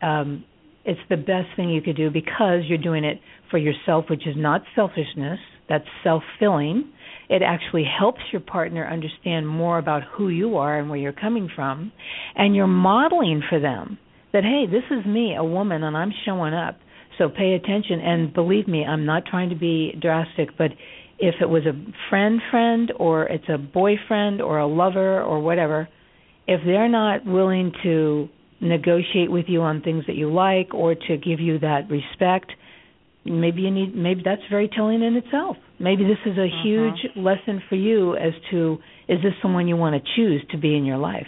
um 0.02 0.44
it's 0.84 1.00
the 1.08 1.16
best 1.16 1.48
thing 1.56 1.70
you 1.70 1.80
could 1.80 1.96
do 1.96 2.10
because 2.10 2.62
you're 2.66 2.78
doing 2.78 3.04
it 3.04 3.20
for 3.50 3.58
yourself 3.58 4.06
which 4.10 4.26
is 4.26 4.34
not 4.36 4.62
selfishness 4.74 5.38
that's 5.68 5.86
self-filling 6.02 6.92
it 7.32 7.40
actually 7.40 7.84
helps 7.84 8.20
your 8.30 8.42
partner 8.42 8.86
understand 8.86 9.48
more 9.48 9.78
about 9.78 10.02
who 10.02 10.28
you 10.28 10.58
are 10.58 10.78
and 10.78 10.90
where 10.90 10.98
you're 10.98 11.14
coming 11.14 11.48
from. 11.56 11.90
And 12.36 12.54
you're 12.54 12.66
modeling 12.66 13.42
for 13.48 13.58
them 13.58 13.98
that, 14.34 14.44
hey, 14.44 14.70
this 14.70 14.84
is 14.90 15.06
me, 15.06 15.34
a 15.34 15.42
woman, 15.42 15.82
and 15.82 15.96
I'm 15.96 16.12
showing 16.26 16.52
up. 16.52 16.78
So 17.16 17.30
pay 17.30 17.54
attention. 17.54 18.00
And 18.00 18.34
believe 18.34 18.68
me, 18.68 18.84
I'm 18.84 19.06
not 19.06 19.24
trying 19.24 19.48
to 19.48 19.56
be 19.56 19.94
drastic, 19.98 20.58
but 20.58 20.72
if 21.18 21.36
it 21.40 21.48
was 21.48 21.62
a 21.64 21.72
friend 22.10 22.40
friend 22.50 22.92
or 22.98 23.24
it's 23.24 23.48
a 23.48 23.56
boyfriend 23.56 24.42
or 24.42 24.58
a 24.58 24.66
lover 24.66 25.22
or 25.22 25.40
whatever, 25.40 25.88
if 26.46 26.60
they're 26.66 26.88
not 26.88 27.24
willing 27.24 27.72
to 27.82 28.28
negotiate 28.62 29.30
with 29.30 29.46
you 29.48 29.60
on 29.60 29.82
things 29.82 30.04
that 30.06 30.16
you 30.16 30.32
like 30.32 30.72
or 30.72 30.94
to 30.94 31.16
give 31.16 31.40
you 31.40 31.58
that 31.58 31.90
respect, 31.90 32.52
maybe 33.24 33.62
you 33.62 33.70
need 33.70 33.94
maybe 33.94 34.22
that's 34.24 34.42
very 34.50 34.68
telling 34.68 35.02
in 35.02 35.16
itself. 35.16 35.56
Maybe 35.78 36.04
this 36.04 36.18
is 36.24 36.38
a 36.38 36.44
uh-huh. 36.44 36.62
huge 36.62 37.00
lesson 37.16 37.60
for 37.68 37.74
you 37.74 38.16
as 38.16 38.32
to 38.50 38.78
is 39.08 39.18
this 39.22 39.32
someone 39.42 39.68
you 39.68 39.76
want 39.76 40.02
to 40.02 40.10
choose 40.16 40.42
to 40.52 40.58
be 40.58 40.76
in 40.76 40.84
your 40.84 40.98
life? 40.98 41.26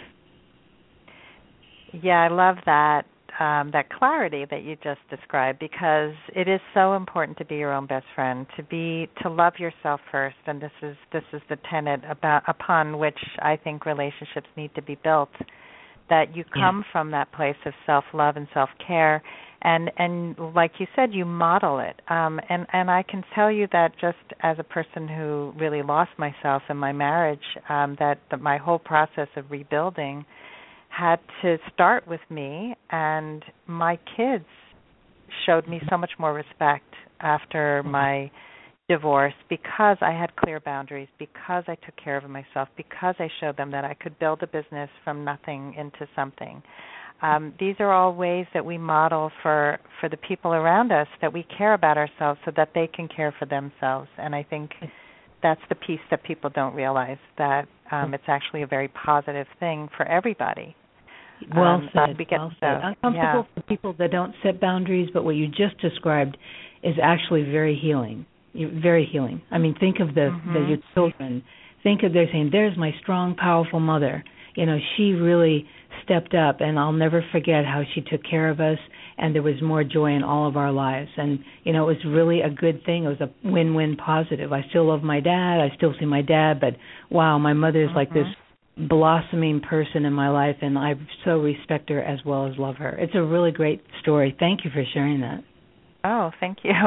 Yeah, 2.01 2.21
I 2.21 2.29
love 2.29 2.57
that. 2.65 3.05
um, 3.39 3.71
that 3.73 3.89
clarity 3.89 4.45
that 4.49 4.63
you 4.63 4.77
just 4.81 5.01
described 5.09 5.59
because 5.59 6.13
it 6.35 6.47
is 6.47 6.61
so 6.73 6.95
important 6.95 7.37
to 7.37 7.45
be 7.45 7.55
your 7.55 7.73
own 7.73 7.85
best 7.85 8.05
friend, 8.15 8.45
to 8.55 8.63
be 8.63 9.09
to 9.21 9.29
love 9.29 9.53
yourself 9.59 9.99
first, 10.11 10.37
and 10.47 10.61
this 10.61 10.71
is 10.81 10.95
this 11.11 11.23
is 11.33 11.41
the 11.49 11.57
tenet 11.69 12.01
about 12.09 12.43
upon 12.47 12.97
which 12.97 13.19
I 13.39 13.57
think 13.57 13.85
relationships 13.85 14.47
need 14.55 14.73
to 14.75 14.81
be 14.81 14.97
built. 15.03 15.31
That 16.09 16.35
you 16.35 16.43
come 16.43 16.83
yeah. 16.85 16.91
from 16.91 17.11
that 17.11 17.31
place 17.31 17.55
of 17.65 17.73
self 17.85 18.03
love 18.13 18.37
and 18.37 18.47
self 18.53 18.69
care, 18.85 19.23
and 19.63 19.91
and 19.97 20.37
like 20.53 20.73
you 20.79 20.85
said, 20.95 21.13
you 21.13 21.25
model 21.25 21.79
it. 21.79 21.99
Um, 22.09 22.39
and 22.49 22.67
and 22.73 22.91
I 22.91 23.03
can 23.03 23.23
tell 23.33 23.51
you 23.51 23.67
that 23.71 23.93
just 23.99 24.17
as 24.41 24.57
a 24.59 24.63
person 24.63 25.07
who 25.07 25.53
really 25.57 25.81
lost 25.81 26.11
myself 26.17 26.61
in 26.69 26.77
my 26.77 26.91
marriage, 26.91 27.39
um, 27.69 27.95
that, 27.99 28.19
that 28.29 28.39
my 28.39 28.57
whole 28.57 28.79
process 28.79 29.27
of 29.35 29.49
rebuilding 29.49 30.25
had 30.95 31.19
to 31.41 31.57
start 31.73 32.07
with 32.07 32.21
me 32.29 32.75
and 32.89 33.43
my 33.67 33.99
kids 34.15 34.45
showed 35.45 35.67
me 35.67 35.81
so 35.89 35.97
much 35.97 36.11
more 36.17 36.33
respect 36.33 36.93
after 37.19 37.83
my 37.83 38.31
divorce 38.87 39.33
because 39.49 39.97
I 40.01 40.11
had 40.11 40.35
clear 40.35 40.59
boundaries, 40.59 41.07
because 41.17 41.63
I 41.67 41.75
took 41.75 41.95
care 42.01 42.17
of 42.17 42.29
myself, 42.29 42.69
because 42.77 43.15
I 43.19 43.29
showed 43.39 43.57
them 43.57 43.71
that 43.71 43.83
I 43.83 43.95
could 43.95 44.17
build 44.19 44.43
a 44.43 44.47
business 44.47 44.89
from 45.03 45.25
nothing 45.25 45.73
into 45.77 46.07
something. 46.15 46.61
Um, 47.21 47.53
these 47.59 47.75
are 47.79 47.91
all 47.91 48.13
ways 48.13 48.45
that 48.53 48.65
we 48.65 48.77
model 48.77 49.31
for 49.41 49.79
for 49.99 50.09
the 50.09 50.17
people 50.17 50.53
around 50.53 50.91
us 50.91 51.07
that 51.21 51.31
we 51.33 51.45
care 51.57 51.73
about 51.73 51.97
ourselves 51.97 52.39
so 52.45 52.51
that 52.57 52.71
they 52.75 52.87
can 52.87 53.07
care 53.07 53.33
for 53.39 53.45
themselves. 53.45 54.09
And 54.17 54.35
I 54.35 54.43
think 54.43 54.71
that's 55.41 55.61
the 55.69 55.75
piece 55.75 56.01
that 56.11 56.23
people 56.23 56.49
don't 56.49 56.75
realize 56.75 57.17
that 57.37 57.67
um, 57.91 58.13
it's 58.13 58.23
actually 58.27 58.63
a 58.63 58.67
very 58.67 58.89
positive 58.89 59.47
thing 59.59 59.87
for 59.95 60.05
everybody. 60.05 60.75
Well 61.55 61.75
um, 61.75 61.89
said. 61.93 62.17
We 62.17 62.27
well 62.31 62.51
so. 62.59 62.67
Uncomfortable 62.67 63.15
yeah. 63.15 63.43
for 63.55 63.61
people 63.61 63.95
that 63.99 64.11
don't 64.11 64.33
set 64.43 64.59
boundaries, 64.59 65.09
but 65.13 65.23
what 65.23 65.35
you 65.35 65.47
just 65.47 65.79
described 65.81 66.37
is 66.83 66.95
actually 67.01 67.43
very 67.43 67.79
healing. 67.81 68.25
Very 68.55 69.07
healing. 69.11 69.41
I 69.51 69.57
mean, 69.57 69.75
think 69.79 69.99
of 69.99 70.15
the, 70.15 70.31
mm-hmm. 70.31 70.53
the 70.53 70.59
your 70.61 70.77
children. 70.93 71.43
Think 71.83 72.03
of 72.03 72.13
they're 72.13 72.29
saying, 72.31 72.49
"There's 72.51 72.77
my 72.77 72.91
strong, 73.01 73.35
powerful 73.35 73.79
mother." 73.79 74.23
You 74.55 74.65
know, 74.65 74.77
she 74.95 75.11
really 75.11 75.67
stepped 76.03 76.33
up, 76.33 76.61
and 76.61 76.79
I'll 76.79 76.93
never 76.93 77.23
forget 77.31 77.65
how 77.65 77.83
she 77.93 78.01
took 78.01 78.21
care 78.23 78.49
of 78.49 78.59
us. 78.59 78.77
And 79.17 79.33
there 79.33 79.41
was 79.41 79.61
more 79.61 79.83
joy 79.83 80.13
in 80.13 80.23
all 80.23 80.47
of 80.47 80.57
our 80.57 80.71
lives. 80.71 81.09
And 81.17 81.39
you 81.63 81.73
know, 81.73 81.89
it 81.89 81.95
was 81.95 82.05
really 82.05 82.41
a 82.41 82.49
good 82.49 82.83
thing. 82.85 83.05
It 83.05 83.07
was 83.07 83.21
a 83.21 83.29
win-win 83.47 83.97
positive. 83.97 84.51
I 84.51 84.63
still 84.69 84.87
love 84.87 85.03
my 85.03 85.19
dad. 85.19 85.59
I 85.59 85.75
still 85.75 85.93
see 85.99 86.05
my 86.05 86.21
dad, 86.21 86.59
but 86.59 86.75
wow, 87.09 87.37
my 87.37 87.53
mother 87.53 87.81
is 87.81 87.87
mm-hmm. 87.89 87.97
like 87.97 88.13
this 88.13 88.27
blossoming 88.77 89.61
person 89.61 90.05
in 90.05 90.13
my 90.13 90.29
life 90.29 90.57
and 90.61 90.77
I 90.77 90.95
so 91.23 91.37
respect 91.37 91.89
her 91.89 92.01
as 92.01 92.19
well 92.25 92.47
as 92.47 92.57
love 92.57 92.75
her. 92.75 92.89
It's 92.89 93.15
a 93.15 93.23
really 93.23 93.51
great 93.51 93.81
story. 94.01 94.35
Thank 94.37 94.65
you 94.65 94.71
for 94.71 94.83
sharing 94.93 95.21
that. 95.21 95.43
Oh, 96.03 96.31
thank 96.39 96.59
you. 96.63 96.71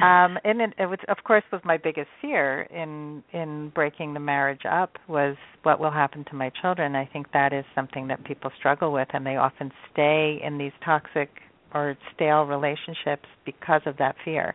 Um 0.00 0.38
and 0.44 0.60
it, 0.62 0.74
it 0.78 0.86
was 0.86 0.98
of 1.08 1.18
course 1.24 1.44
was 1.52 1.60
my 1.64 1.76
biggest 1.76 2.08
fear 2.20 2.62
in 2.62 3.22
in 3.32 3.70
breaking 3.74 4.14
the 4.14 4.20
marriage 4.20 4.62
up 4.70 4.96
was 5.08 5.36
what 5.64 5.80
will 5.80 5.90
happen 5.90 6.24
to 6.30 6.34
my 6.34 6.50
children. 6.62 6.96
I 6.96 7.08
think 7.12 7.30
that 7.32 7.52
is 7.52 7.64
something 7.74 8.08
that 8.08 8.24
people 8.24 8.50
struggle 8.58 8.92
with 8.92 9.08
and 9.12 9.26
they 9.26 9.36
often 9.36 9.70
stay 9.92 10.40
in 10.42 10.56
these 10.58 10.72
toxic 10.84 11.28
or 11.74 11.96
stale 12.14 12.42
relationships 12.42 13.26
because 13.44 13.82
of 13.86 13.96
that 13.98 14.14
fear. 14.24 14.54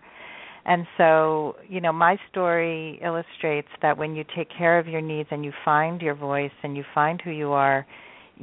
And 0.65 0.85
so, 0.97 1.55
you 1.69 1.79
know, 1.79 1.93
my 1.93 2.17
story 2.29 2.99
illustrates 3.01 3.69
that 3.81 3.97
when 3.97 4.15
you 4.15 4.25
take 4.35 4.49
care 4.55 4.77
of 4.77 4.87
your 4.87 4.99
needs 5.01 5.29
and 5.31 5.45
you 5.45 5.53
find 5.63 6.01
your 6.01 6.13
voice 6.13 6.51
and 6.61 6.75
you 6.75 6.83
find 6.93 7.21
who 7.21 7.31
you 7.31 7.53
are, 7.53 7.87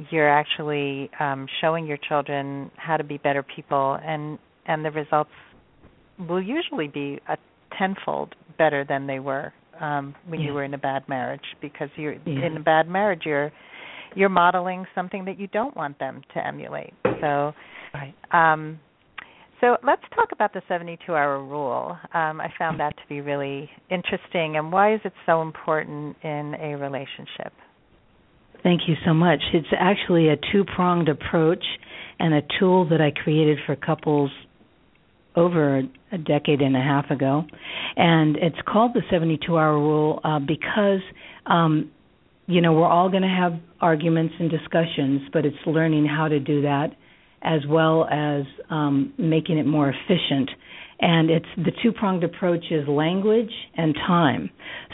you're 0.09 0.29
actually 0.29 1.09
um, 1.19 1.47
showing 1.61 1.85
your 1.85 1.99
children 2.09 2.71
how 2.77 2.97
to 2.97 3.03
be 3.03 3.17
better 3.17 3.43
people, 3.43 3.97
and 4.03 4.39
and 4.65 4.83
the 4.83 4.91
results 4.91 5.29
will 6.17 6.41
usually 6.41 6.87
be 6.87 7.19
a 7.27 7.37
tenfold 7.77 8.35
better 8.57 8.85
than 8.87 9.07
they 9.07 9.19
were 9.19 9.53
um, 9.79 10.15
when 10.27 10.39
yeah. 10.39 10.47
you 10.47 10.53
were 10.53 10.63
in 10.63 10.73
a 10.73 10.77
bad 10.77 11.07
marriage, 11.09 11.43
because 11.61 11.89
you're 11.95 12.13
yeah. 12.25 12.45
in 12.45 12.57
a 12.57 12.61
bad 12.61 12.87
marriage, 12.87 13.21
you're 13.25 13.51
you're 14.15 14.29
modeling 14.29 14.85
something 14.95 15.25
that 15.25 15.37
you 15.37 15.47
don't 15.47 15.75
want 15.75 15.99
them 15.99 16.21
to 16.33 16.45
emulate. 16.45 16.93
So, 17.19 17.53
right. 17.93 18.13
um, 18.31 18.79
so 19.59 19.75
let's 19.85 20.03
talk 20.15 20.29
about 20.31 20.53
the 20.53 20.61
72 20.69 21.13
hour 21.13 21.43
rule. 21.43 21.97
Um, 22.13 22.39
I 22.39 22.47
found 22.57 22.79
that 22.79 22.95
to 22.95 23.03
be 23.09 23.19
really 23.19 23.69
interesting. 23.89 24.55
And 24.55 24.71
why 24.71 24.93
is 24.93 25.01
it 25.03 25.11
so 25.25 25.41
important 25.41 26.15
in 26.23 26.55
a 26.61 26.75
relationship? 26.77 27.51
Thank 28.63 28.81
you 28.87 28.95
so 29.05 29.13
much. 29.13 29.41
It's 29.53 29.67
actually 29.77 30.29
a 30.29 30.37
two 30.51 30.63
pronged 30.63 31.09
approach 31.09 31.63
and 32.19 32.33
a 32.33 32.41
tool 32.59 32.87
that 32.89 33.01
I 33.01 33.11
created 33.11 33.59
for 33.65 33.75
couples 33.75 34.31
over 35.35 35.83
a 36.11 36.17
decade 36.17 36.61
and 36.61 36.75
a 36.75 36.81
half 36.81 37.09
ago. 37.11 37.43
And 37.95 38.37
it's 38.37 38.57
called 38.67 38.93
the 38.93 39.01
72 39.09 39.57
hour 39.57 39.77
rule 39.77 40.19
uh, 40.23 40.39
because. 40.39 41.01
Um, 41.45 41.91
you 42.47 42.61
know, 42.61 42.73
we're 42.73 42.87
all 42.87 43.09
going 43.09 43.23
to 43.23 43.27
have 43.27 43.53
arguments 43.81 44.35
and 44.39 44.51
discussions, 44.51 45.21
but 45.33 45.47
it's 45.47 45.57
learning 45.65 46.05
how 46.05 46.27
to 46.27 46.39
do 46.39 46.61
that 46.61 46.89
as 47.45 47.61
well 47.67 48.05
as 48.11 48.43
um, 48.69 49.13
making 49.17 49.57
it 49.57 49.65
more 49.65 49.89
efficient. 49.89 50.49
And 50.99 51.29
it's 51.29 51.45
the 51.57 51.71
two 51.83 51.91
pronged 51.91 52.23
approach 52.23 52.65
is 52.71 52.87
language 52.87 53.51
and 53.75 53.93
time. 53.95 54.49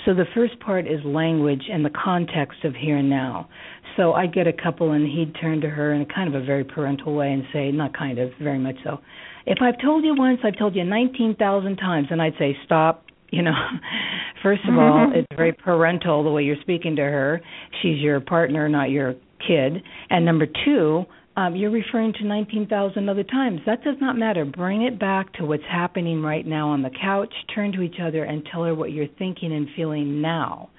So 0.05 0.13
the 0.13 0.25
first 0.33 0.59
part 0.59 0.87
is 0.87 0.99
language 1.05 1.63
and 1.71 1.85
the 1.85 1.91
context 1.91 2.65
of 2.65 2.73
here 2.75 2.97
and 2.97 3.09
now. 3.09 3.49
So 3.95 4.13
I'd 4.13 4.33
get 4.33 4.47
a 4.47 4.53
couple 4.53 4.91
and 4.91 5.05
he'd 5.05 5.35
turn 5.39 5.61
to 5.61 5.69
her 5.69 5.93
in 5.93 6.01
a 6.01 6.05
kind 6.05 6.33
of 6.33 6.41
a 6.41 6.45
very 6.45 6.63
parental 6.63 7.15
way 7.15 7.31
and 7.31 7.43
say, 7.53 7.71
not 7.71 7.95
kind 7.95 8.17
of, 8.19 8.31
very 8.41 8.57
much 8.57 8.75
so. 8.83 8.99
If 9.45 9.59
I've 9.61 9.79
told 9.81 10.03
you 10.03 10.15
once, 10.15 10.39
I've 10.43 10.57
told 10.57 10.75
you 10.75 10.83
19,000 10.83 11.77
times. 11.77 12.07
And 12.11 12.21
I'd 12.21 12.33
say, 12.37 12.55
stop. 12.65 13.05
You 13.29 13.43
know, 13.43 13.53
first 14.43 14.61
of 14.67 14.77
all, 14.77 15.11
it's 15.15 15.27
very 15.35 15.53
parental 15.53 16.23
the 16.23 16.31
way 16.31 16.43
you're 16.43 16.61
speaking 16.61 16.97
to 16.97 17.01
her. 17.01 17.41
She's 17.81 17.99
your 17.99 18.19
partner, 18.19 18.67
not 18.67 18.89
your 18.89 19.15
kid. 19.47 19.83
And 20.09 20.25
number 20.25 20.47
two, 20.65 21.05
um, 21.37 21.55
you're 21.55 21.71
referring 21.71 22.13
to 22.13 22.25
19,000 22.25 23.07
other 23.07 23.23
times. 23.23 23.61
That 23.65 23.83
does 23.83 23.95
not 24.01 24.17
matter. 24.17 24.43
Bring 24.43 24.81
it 24.83 24.99
back 24.99 25.31
to 25.33 25.45
what's 25.45 25.63
happening 25.69 26.21
right 26.21 26.45
now 26.45 26.69
on 26.69 26.81
the 26.81 26.89
couch. 26.89 27.33
Turn 27.55 27.71
to 27.73 27.81
each 27.81 27.97
other 28.01 28.25
and 28.25 28.45
tell 28.51 28.63
her 28.63 28.75
what 28.75 28.91
you're 28.91 29.07
thinking 29.17 29.53
and 29.53 29.67
feeling 29.75 30.21
now. 30.21 30.69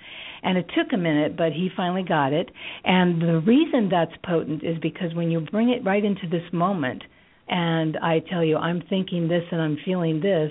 And 0.42 0.58
it 0.58 0.66
took 0.76 0.92
a 0.92 0.98
minute, 0.98 1.36
but 1.36 1.52
he 1.52 1.70
finally 1.74 2.02
got 2.02 2.32
it. 2.32 2.50
And 2.84 3.22
the 3.22 3.40
reason 3.46 3.88
that's 3.90 4.12
potent 4.24 4.62
is 4.62 4.76
because 4.82 5.14
when 5.14 5.30
you 5.30 5.40
bring 5.40 5.70
it 5.70 5.84
right 5.84 6.04
into 6.04 6.28
this 6.28 6.42
moment, 6.52 7.02
and 7.52 7.98
I 7.98 8.20
tell 8.30 8.42
you, 8.42 8.56
I'm 8.56 8.82
thinking 8.88 9.28
this 9.28 9.42
and 9.52 9.60
I'm 9.60 9.76
feeling 9.84 10.20
this, 10.22 10.50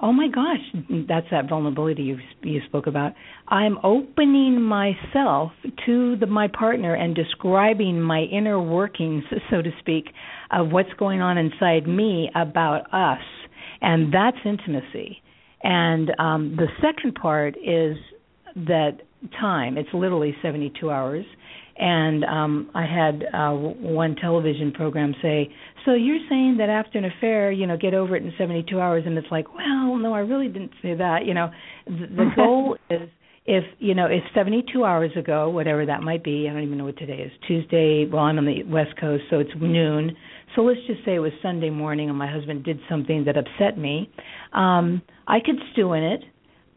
oh 0.00 0.12
my 0.12 0.26
gosh, 0.26 0.82
that's 1.08 1.28
that 1.30 1.48
vulnerability 1.48 2.02
you 2.02 2.18
you 2.42 2.60
spoke 2.66 2.88
about. 2.88 3.12
I'm 3.46 3.78
opening 3.84 4.60
myself 4.60 5.52
to 5.86 6.16
the, 6.16 6.26
my 6.26 6.48
partner 6.48 6.94
and 6.94 7.14
describing 7.14 8.00
my 8.00 8.22
inner 8.22 8.60
workings, 8.60 9.22
so 9.48 9.62
to 9.62 9.70
speak, 9.78 10.06
of 10.50 10.72
what's 10.72 10.92
going 10.98 11.20
on 11.20 11.38
inside 11.38 11.86
me 11.86 12.28
about 12.34 12.92
us, 12.92 13.22
and 13.80 14.12
that's 14.12 14.38
intimacy. 14.44 15.22
And 15.62 16.10
um, 16.18 16.56
the 16.56 16.66
second 16.82 17.14
part 17.14 17.54
is 17.58 17.96
that 18.56 19.02
time. 19.40 19.78
It's 19.78 19.90
literally 19.94 20.34
72 20.42 20.90
hours. 20.90 21.24
And 21.80 22.24
um, 22.26 22.70
I 22.74 22.84
had 22.84 23.24
uh, 23.32 23.52
one 23.52 24.14
television 24.14 24.70
program 24.70 25.14
say, 25.22 25.50
"So 25.86 25.94
you're 25.94 26.18
saying 26.28 26.58
that 26.58 26.68
after 26.68 26.98
an 26.98 27.06
affair, 27.06 27.50
you 27.50 27.66
know, 27.66 27.78
get 27.78 27.94
over 27.94 28.16
it 28.16 28.22
in 28.22 28.32
72 28.36 28.78
hours?" 28.78 29.04
And 29.06 29.16
it's 29.16 29.30
like, 29.30 29.54
"Well, 29.54 29.96
no, 29.96 30.12
I 30.12 30.18
really 30.18 30.48
didn't 30.48 30.72
say 30.82 30.94
that." 30.94 31.24
You 31.24 31.32
know, 31.32 31.50
the, 31.86 32.06
the 32.14 32.30
goal 32.36 32.76
is 32.90 33.08
if 33.46 33.64
you 33.78 33.94
know 33.94 34.04
if 34.04 34.22
72 34.34 34.84
hours 34.84 35.12
ago, 35.16 35.48
whatever 35.48 35.86
that 35.86 36.02
might 36.02 36.22
be, 36.22 36.46
I 36.50 36.52
don't 36.52 36.64
even 36.64 36.76
know 36.76 36.84
what 36.84 36.98
today 36.98 37.22
is. 37.22 37.32
Tuesday. 37.48 38.06
Well, 38.06 38.24
I'm 38.24 38.36
on 38.36 38.44
the 38.44 38.62
West 38.64 39.00
Coast, 39.00 39.24
so 39.30 39.38
it's 39.38 39.50
noon. 39.58 40.14
So 40.54 40.60
let's 40.60 40.80
just 40.86 41.02
say 41.06 41.14
it 41.14 41.20
was 41.20 41.32
Sunday 41.40 41.70
morning, 41.70 42.10
and 42.10 42.18
my 42.18 42.30
husband 42.30 42.62
did 42.62 42.78
something 42.90 43.24
that 43.24 43.38
upset 43.38 43.78
me. 43.78 44.10
Um, 44.52 45.00
I 45.26 45.38
could 45.40 45.56
stew 45.72 45.94
in 45.94 46.02
it 46.02 46.20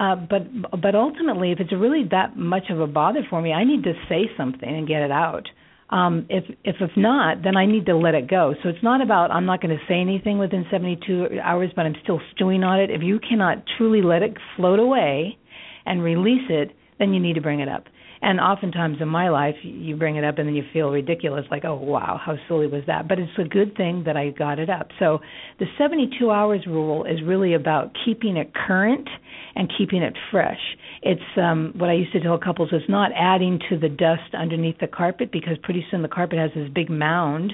uh, 0.03 0.15
but 0.15 0.81
but 0.81 0.95
ultimately, 0.95 1.51
if 1.51 1.59
it's 1.59 1.71
really 1.71 2.03
that 2.11 2.35
much 2.35 2.63
of 2.69 2.79
a 2.81 2.87
bother 2.87 3.21
for 3.29 3.41
me, 3.41 3.53
I 3.53 3.63
need 3.63 3.83
to 3.83 3.93
say 4.09 4.29
something 4.35 4.67
and 4.67 4.87
get 4.87 5.01
it 5.01 5.11
out. 5.11 5.47
Um, 5.89 6.25
if 6.29 6.43
if 6.63 6.75
if 6.81 6.91
not, 6.97 7.43
then 7.43 7.55
I 7.55 7.65
need 7.65 7.85
to 7.85 7.95
let 7.95 8.13
it 8.13 8.29
go. 8.29 8.53
So 8.61 8.69
it's 8.69 8.83
not 8.83 9.01
about 9.01 9.31
I'm 9.31 9.45
not 9.45 9.61
going 9.61 9.75
to 9.77 9.83
say 9.87 10.01
anything 10.01 10.39
within 10.39 10.65
72 10.69 11.39
hours, 11.41 11.69
but 11.75 11.85
I'm 11.85 11.95
still 12.03 12.19
stewing 12.33 12.63
on 12.63 12.79
it. 12.79 12.89
If 12.89 13.01
you 13.01 13.19
cannot 13.19 13.63
truly 13.77 14.01
let 14.01 14.23
it 14.23 14.33
float 14.57 14.79
away 14.79 15.37
and 15.85 16.03
release 16.03 16.49
it, 16.49 16.71
then 16.99 17.13
you 17.13 17.19
need 17.21 17.35
to 17.35 17.41
bring 17.41 17.61
it 17.61 17.69
up. 17.69 17.85
And 18.23 18.39
oftentimes 18.39 18.97
in 19.01 19.09
my 19.09 19.27
life, 19.27 19.55
you 19.63 19.97
bring 19.97 20.15
it 20.15 20.23
up 20.23 20.37
and 20.37 20.47
then 20.47 20.55
you 20.55 20.63
feel 20.71 20.89
ridiculous, 20.89 21.45
like, 21.51 21.65
oh, 21.65 21.75
wow, 21.75 22.17
how 22.25 22.37
silly 22.47 22.67
was 22.67 22.83
that? 22.87 23.05
But 23.05 23.19
it's 23.19 23.37
a 23.37 23.43
good 23.43 23.75
thing 23.75 24.03
that 24.05 24.15
I 24.15 24.29
got 24.29 24.59
it 24.59 24.69
up. 24.69 24.87
So 24.97 25.19
the 25.59 25.65
72 25.77 26.31
hours 26.31 26.61
rule 26.65 27.03
is 27.03 27.21
really 27.21 27.53
about 27.53 27.91
keeping 28.05 28.37
it 28.37 28.53
current 28.55 29.09
and 29.55 29.69
keeping 29.77 30.01
it 30.01 30.13
fresh. 30.31 30.61
It's 31.01 31.21
um, 31.35 31.73
what 31.75 31.89
I 31.89 31.93
used 31.95 32.13
to 32.13 32.21
tell 32.21 32.37
couples 32.39 32.69
is 32.71 32.83
not 32.87 33.11
adding 33.13 33.59
to 33.69 33.77
the 33.77 33.89
dust 33.89 34.33
underneath 34.33 34.79
the 34.79 34.87
carpet 34.87 35.29
because 35.29 35.57
pretty 35.61 35.85
soon 35.91 36.01
the 36.01 36.07
carpet 36.07 36.39
has 36.39 36.51
this 36.55 36.69
big 36.73 36.89
mound 36.89 37.51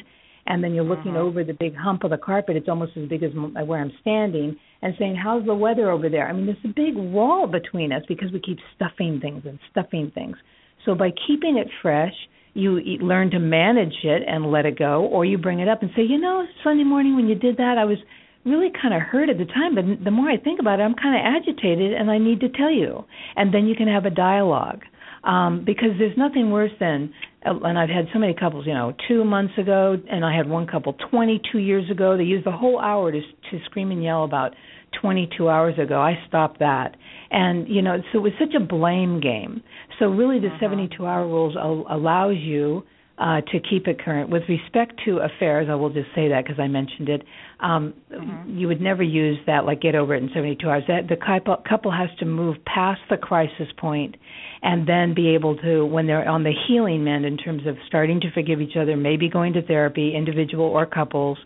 and 0.50 0.64
then 0.64 0.74
you're 0.74 0.84
looking 0.84 1.14
Mhm. 1.14 1.18
over 1.26 1.44
the 1.44 1.54
big 1.54 1.76
hump 1.76 2.04
of 2.04 2.10
the 2.10 2.18
carpet. 2.18 2.58
It's 2.58 2.68
almost 2.68 2.98
as 2.98 3.08
big 3.08 3.24
as 3.24 3.34
where 3.34 3.80
I'm 3.80 3.92
standing, 4.02 4.58
and 4.82 4.96
saying, 4.98 5.16
"How's 5.16 5.46
the 5.46 5.56
weather 5.56 5.90
over 5.92 6.10
there?" 6.10 6.28
I 6.28 6.34
mean, 6.34 6.48
there's 6.48 6.66
a 6.66 6.70
big 6.70 6.96
wall 6.96 7.48
between 7.48 7.92
us 7.94 8.04
because 8.08 8.32
we 8.32 8.40
keep 8.40 8.60
stuffing 8.76 9.20
things 9.20 9.46
and 9.46 9.60
stuffing 9.72 10.12
things. 10.12 10.38
So 10.84 10.96
by 10.96 11.12
keeping 11.12 11.58
it 11.58 11.70
fresh, 11.82 12.16
you 12.56 12.80
learn 13.00 13.30
to 13.32 13.40
manage 13.40 14.04
it 14.04 14.24
and 14.28 14.52
let 14.52 14.66
it 14.66 14.76
go, 14.76 15.06
or 15.06 15.24
you 15.24 15.38
bring 15.38 15.60
it 15.60 15.68
up 15.68 15.84
and 15.84 15.92
say, 15.96 16.04
"You 16.04 16.18
know, 16.18 16.48
Sunday 16.64 16.84
morning 16.84 17.16
when 17.16 17.30
you 17.30 17.36
did 17.36 17.58
that, 17.58 17.78
I 17.78 17.86
was." 17.86 18.00
really 18.46 18.70
kind 18.70 18.94
of 18.94 19.02
hurt 19.02 19.30
at 19.30 19.38
the 19.38 19.46
time 19.46 19.76
but 19.76 19.84
the 20.04 20.10
more 20.10 20.30
i 20.30 20.38
think 20.38 20.62
about 20.62 20.80
it 20.80 20.84
i'm 20.84 20.96
kind 20.96 21.14
of 21.14 21.22
agitated 21.22 21.92
and 21.94 22.10
i 22.10 22.18
need 22.18 22.40
to 22.40 22.48
tell 22.48 22.72
you 22.72 23.04
and 23.36 23.54
then 23.54 23.68
you 23.68 23.76
can 23.76 23.88
have 23.88 24.06
a 24.06 24.10
dialogue 24.10 24.82
um 25.24 25.64
because 25.66 25.90
there's 26.00 26.18
nothing 26.18 26.52
worse 26.52 26.72
than 26.80 27.14
and 27.44 27.78
i've 27.78 27.90
had 27.90 28.06
so 28.14 28.20
many 28.20 28.34
couples 28.34 28.66
you 28.66 28.74
know 28.74 28.94
2 29.08 29.24
months 29.24 29.54
ago 29.58 29.98
and 30.10 30.24
i 30.26 30.36
had 30.36 30.48
one 30.50 30.66
couple 30.68 30.94
22 31.12 31.58
years 31.60 31.90
ago. 31.92 32.18
They 32.18 32.24
used 32.24 32.46
the 32.46 32.52
whole 32.52 32.80
hour 32.80 33.12
to 33.12 33.20
to 33.22 33.60
scream 33.66 33.92
and 33.92 34.04
yell 34.04 34.24
about 34.24 34.54
22 35.02 35.48
hours 35.48 35.78
ago. 35.78 36.02
I 36.02 36.18
stopped 36.28 36.60
that. 36.60 36.96
And 37.32 37.68
you 37.68 37.82
know 37.82 37.98
so 38.12 38.20
it 38.20 38.22
was 38.22 38.34
such 38.40 38.54
a 38.56 38.60
blame 38.60 39.20
game. 39.20 39.62
So 40.00 40.08
really 40.10 40.40
the 40.40 40.48
Mhm. 40.48 40.60
72 40.60 41.06
hour 41.06 41.26
rules 41.28 41.56
al- 41.56 41.86
allows 41.90 42.38
you 42.38 42.84
uh, 43.20 43.42
to 43.52 43.60
keep 43.60 43.88
it 43.88 44.02
current. 44.02 44.30
With 44.30 44.44
respect 44.48 44.94
to 45.06 45.18
affairs, 45.18 45.68
I 45.70 45.76
will 45.76 45.90
just 45.90 46.08
say 46.16 46.30
that 46.30 46.46
because 46.46 46.58
I 46.60 46.68
mentioned 46.68 47.10
it. 47.10 47.24
Um, 47.60 47.94
Mhm. 48.10 48.58
You 48.58 48.68
would 48.70 48.80
never 48.80 49.04
use 49.04 49.38
that 49.46 49.66
like 49.66 49.82
get 49.82 49.94
over 49.94 50.16
it 50.16 50.24
in 50.24 50.30
72 50.30 50.70
hours. 50.70 50.86
That 50.88 51.10
the 51.10 51.18
couple, 51.18 51.58
couple 51.58 51.92
has 51.92 52.10
to 52.20 52.26
move 52.26 52.64
past 52.64 53.02
the 53.10 53.18
crisis 53.18 53.68
point 53.74 54.16
and 54.64 54.88
then 54.88 55.14
be 55.14 55.30
able 55.36 55.58
to, 55.58 55.86
when 55.86 56.08
they're 56.08 56.28
on 56.28 56.44
the 56.44 56.54
healing 56.68 57.04
mend 57.04 57.26
in 57.26 57.38
terms 57.38 57.66
of 57.68 57.78
starting 57.88 58.22
to 58.22 58.32
forgive 58.32 58.62
each 58.62 58.78
other, 58.78 58.96
maybe 58.96 59.28
going 59.28 59.52
to 59.54 59.62
therapy, 59.62 60.16
individual 60.16 60.66
or 60.66 60.86
couples. 60.86 61.38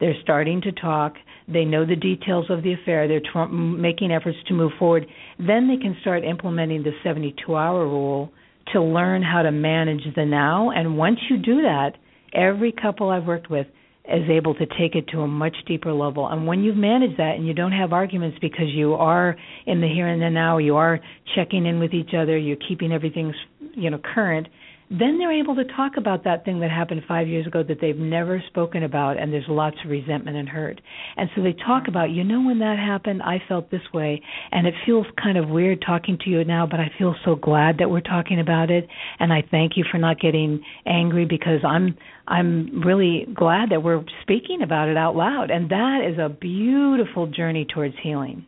They're 0.00 0.20
starting 0.22 0.60
to 0.62 0.72
talk. 0.72 1.16
They 1.48 1.64
know 1.64 1.86
the 1.86 1.96
details 1.96 2.50
of 2.50 2.62
the 2.62 2.74
affair. 2.74 3.08
They're 3.08 3.20
tr- 3.20 3.44
making 3.50 4.12
efforts 4.12 4.38
to 4.48 4.54
move 4.54 4.72
forward. 4.78 5.06
Then 5.38 5.68
they 5.68 5.78
can 5.78 5.96
start 6.02 6.24
implementing 6.24 6.82
the 6.82 6.92
72 7.02 7.56
hour 7.56 7.86
rule 7.86 8.30
to 8.72 8.82
learn 8.82 9.22
how 9.22 9.42
to 9.42 9.50
manage 9.50 10.02
the 10.16 10.24
now. 10.24 10.70
And 10.70 10.96
once 10.96 11.18
you 11.28 11.38
do 11.38 11.62
that, 11.62 11.92
every 12.32 12.72
couple 12.72 13.10
I've 13.10 13.26
worked 13.26 13.50
with 13.50 13.66
is 14.06 14.28
able 14.28 14.54
to 14.54 14.66
take 14.66 14.94
it 14.94 15.08
to 15.08 15.20
a 15.20 15.26
much 15.26 15.56
deeper 15.66 15.92
level. 15.92 16.28
And 16.28 16.46
when 16.46 16.62
you've 16.62 16.76
managed 16.76 17.18
that 17.18 17.36
and 17.36 17.46
you 17.46 17.54
don't 17.54 17.72
have 17.72 17.92
arguments 17.92 18.36
because 18.40 18.68
you 18.68 18.94
are 18.94 19.34
in 19.66 19.80
the 19.80 19.88
here 19.88 20.06
and 20.06 20.20
the 20.20 20.28
now, 20.28 20.58
you 20.58 20.76
are 20.76 21.00
checking 21.34 21.64
in 21.64 21.78
with 21.78 21.94
each 21.94 22.10
other, 22.16 22.36
you're 22.36 22.58
keeping 22.68 22.92
everything, 22.92 23.32
you 23.74 23.88
know, 23.88 23.98
current, 24.14 24.48
then 24.90 25.18
they're 25.18 25.32
able 25.32 25.54
to 25.56 25.64
talk 25.64 25.92
about 25.96 26.24
that 26.24 26.44
thing 26.44 26.60
that 26.60 26.70
happened 26.70 27.02
5 27.08 27.26
years 27.26 27.46
ago 27.46 27.62
that 27.62 27.78
they've 27.80 27.96
never 27.96 28.42
spoken 28.48 28.82
about 28.82 29.18
and 29.18 29.32
there's 29.32 29.48
lots 29.48 29.76
of 29.84 29.90
resentment 29.90 30.36
and 30.36 30.48
hurt. 30.48 30.80
And 31.16 31.30
so 31.34 31.42
they 31.42 31.52
talk 31.52 31.88
about, 31.88 32.10
you 32.10 32.22
know 32.24 32.42
when 32.42 32.58
that 32.58 32.78
happened, 32.78 33.22
I 33.22 33.42
felt 33.48 33.70
this 33.70 33.82
way 33.92 34.20
and 34.52 34.66
it 34.66 34.74
feels 34.84 35.06
kind 35.22 35.38
of 35.38 35.48
weird 35.48 35.82
talking 35.86 36.18
to 36.24 36.30
you 36.30 36.44
now, 36.44 36.66
but 36.66 36.80
I 36.80 36.90
feel 36.98 37.14
so 37.24 37.34
glad 37.34 37.78
that 37.78 37.90
we're 37.90 38.00
talking 38.00 38.40
about 38.40 38.70
it 38.70 38.86
and 39.18 39.32
I 39.32 39.42
thank 39.50 39.76
you 39.76 39.84
for 39.90 39.98
not 39.98 40.20
getting 40.20 40.62
angry 40.86 41.24
because 41.24 41.60
I'm 41.66 41.96
I'm 42.26 42.80
really 42.82 43.26
glad 43.34 43.70
that 43.70 43.82
we're 43.82 44.02
speaking 44.22 44.62
about 44.62 44.88
it 44.88 44.96
out 44.96 45.14
loud 45.14 45.50
and 45.50 45.70
that 45.70 46.00
is 46.10 46.18
a 46.18 46.28
beautiful 46.28 47.26
journey 47.26 47.66
towards 47.66 47.94
healing. 48.02 48.46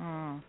Mm. 0.00 0.42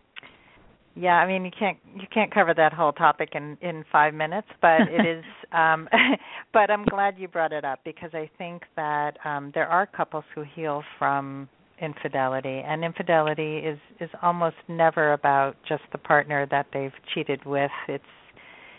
Yeah, 0.95 1.15
I 1.15 1.27
mean 1.27 1.43
you 1.43 1.51
can't 1.57 1.77
you 1.93 2.07
can't 2.13 2.33
cover 2.33 2.53
that 2.53 2.73
whole 2.73 2.93
topic 2.93 3.29
in 3.33 3.57
in 3.61 3.83
5 3.91 4.13
minutes, 4.13 4.47
but 4.61 4.81
it 4.89 5.05
is 5.17 5.23
um 5.51 5.89
but 6.53 6.71
I'm 6.71 6.85
glad 6.85 7.15
you 7.17 7.27
brought 7.27 7.51
it 7.51 7.65
up 7.65 7.79
because 7.83 8.11
I 8.13 8.29
think 8.37 8.63
that 8.75 9.17
um 9.25 9.51
there 9.53 9.67
are 9.67 9.85
couples 9.85 10.23
who 10.33 10.43
heal 10.55 10.83
from 10.97 11.49
infidelity 11.81 12.61
and 12.65 12.85
infidelity 12.85 13.57
is 13.57 13.77
is 13.99 14.09
almost 14.21 14.55
never 14.69 15.11
about 15.13 15.57
just 15.67 15.83
the 15.91 15.97
partner 15.97 16.47
that 16.49 16.67
they've 16.73 16.93
cheated 17.13 17.45
with. 17.45 17.71
It's 17.89 18.03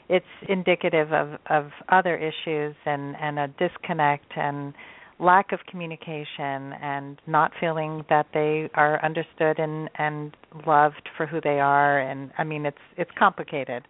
it's 0.09 0.27
indicative 0.49 1.13
of 1.13 1.39
of 1.51 1.71
other 1.91 2.17
issues 2.17 2.75
and 2.87 3.15
and 3.21 3.39
a 3.39 3.49
disconnect 3.59 4.33
and 4.37 4.73
lack 5.19 5.53
of 5.53 5.61
communication 5.71 6.73
and 6.81 7.21
not 7.27 7.53
feeling 7.59 8.05
that 8.11 8.27
they 8.35 8.69
are 8.75 9.03
understood 9.05 9.59
and 9.59 9.89
and 9.97 10.37
loved 10.67 11.09
for 11.17 11.27
who 11.27 11.41
they 11.43 11.59
are 11.61 11.99
and 11.99 12.31
I 12.39 12.45
mean 12.45 12.67
it's 12.67 12.77
it's 12.97 13.11
complicated. 13.19 13.85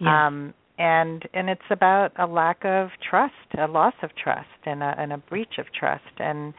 Yeah. 0.00 0.26
Um 0.26 0.54
and 0.78 1.28
and 1.34 1.50
it's 1.50 1.60
about 1.70 2.12
a 2.18 2.26
lack 2.26 2.64
of 2.64 2.88
trust, 3.08 3.34
a 3.58 3.66
loss 3.66 3.94
of 4.02 4.10
trust 4.16 4.48
and 4.64 4.82
a 4.82 4.94
and 4.98 5.12
a 5.12 5.18
breach 5.18 5.58
of 5.58 5.66
trust 5.78 6.18
and 6.18 6.54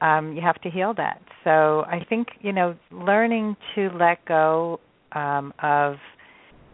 um 0.00 0.32
you 0.32 0.42
have 0.42 0.60
to 0.62 0.70
heal 0.70 0.94
that. 0.96 1.20
So 1.42 1.84
I 1.88 2.04
think, 2.08 2.28
you 2.40 2.52
know, 2.52 2.76
learning 2.92 3.56
to 3.74 3.90
let 3.98 4.24
go 4.26 4.78
um 5.12 5.52
of 5.60 5.96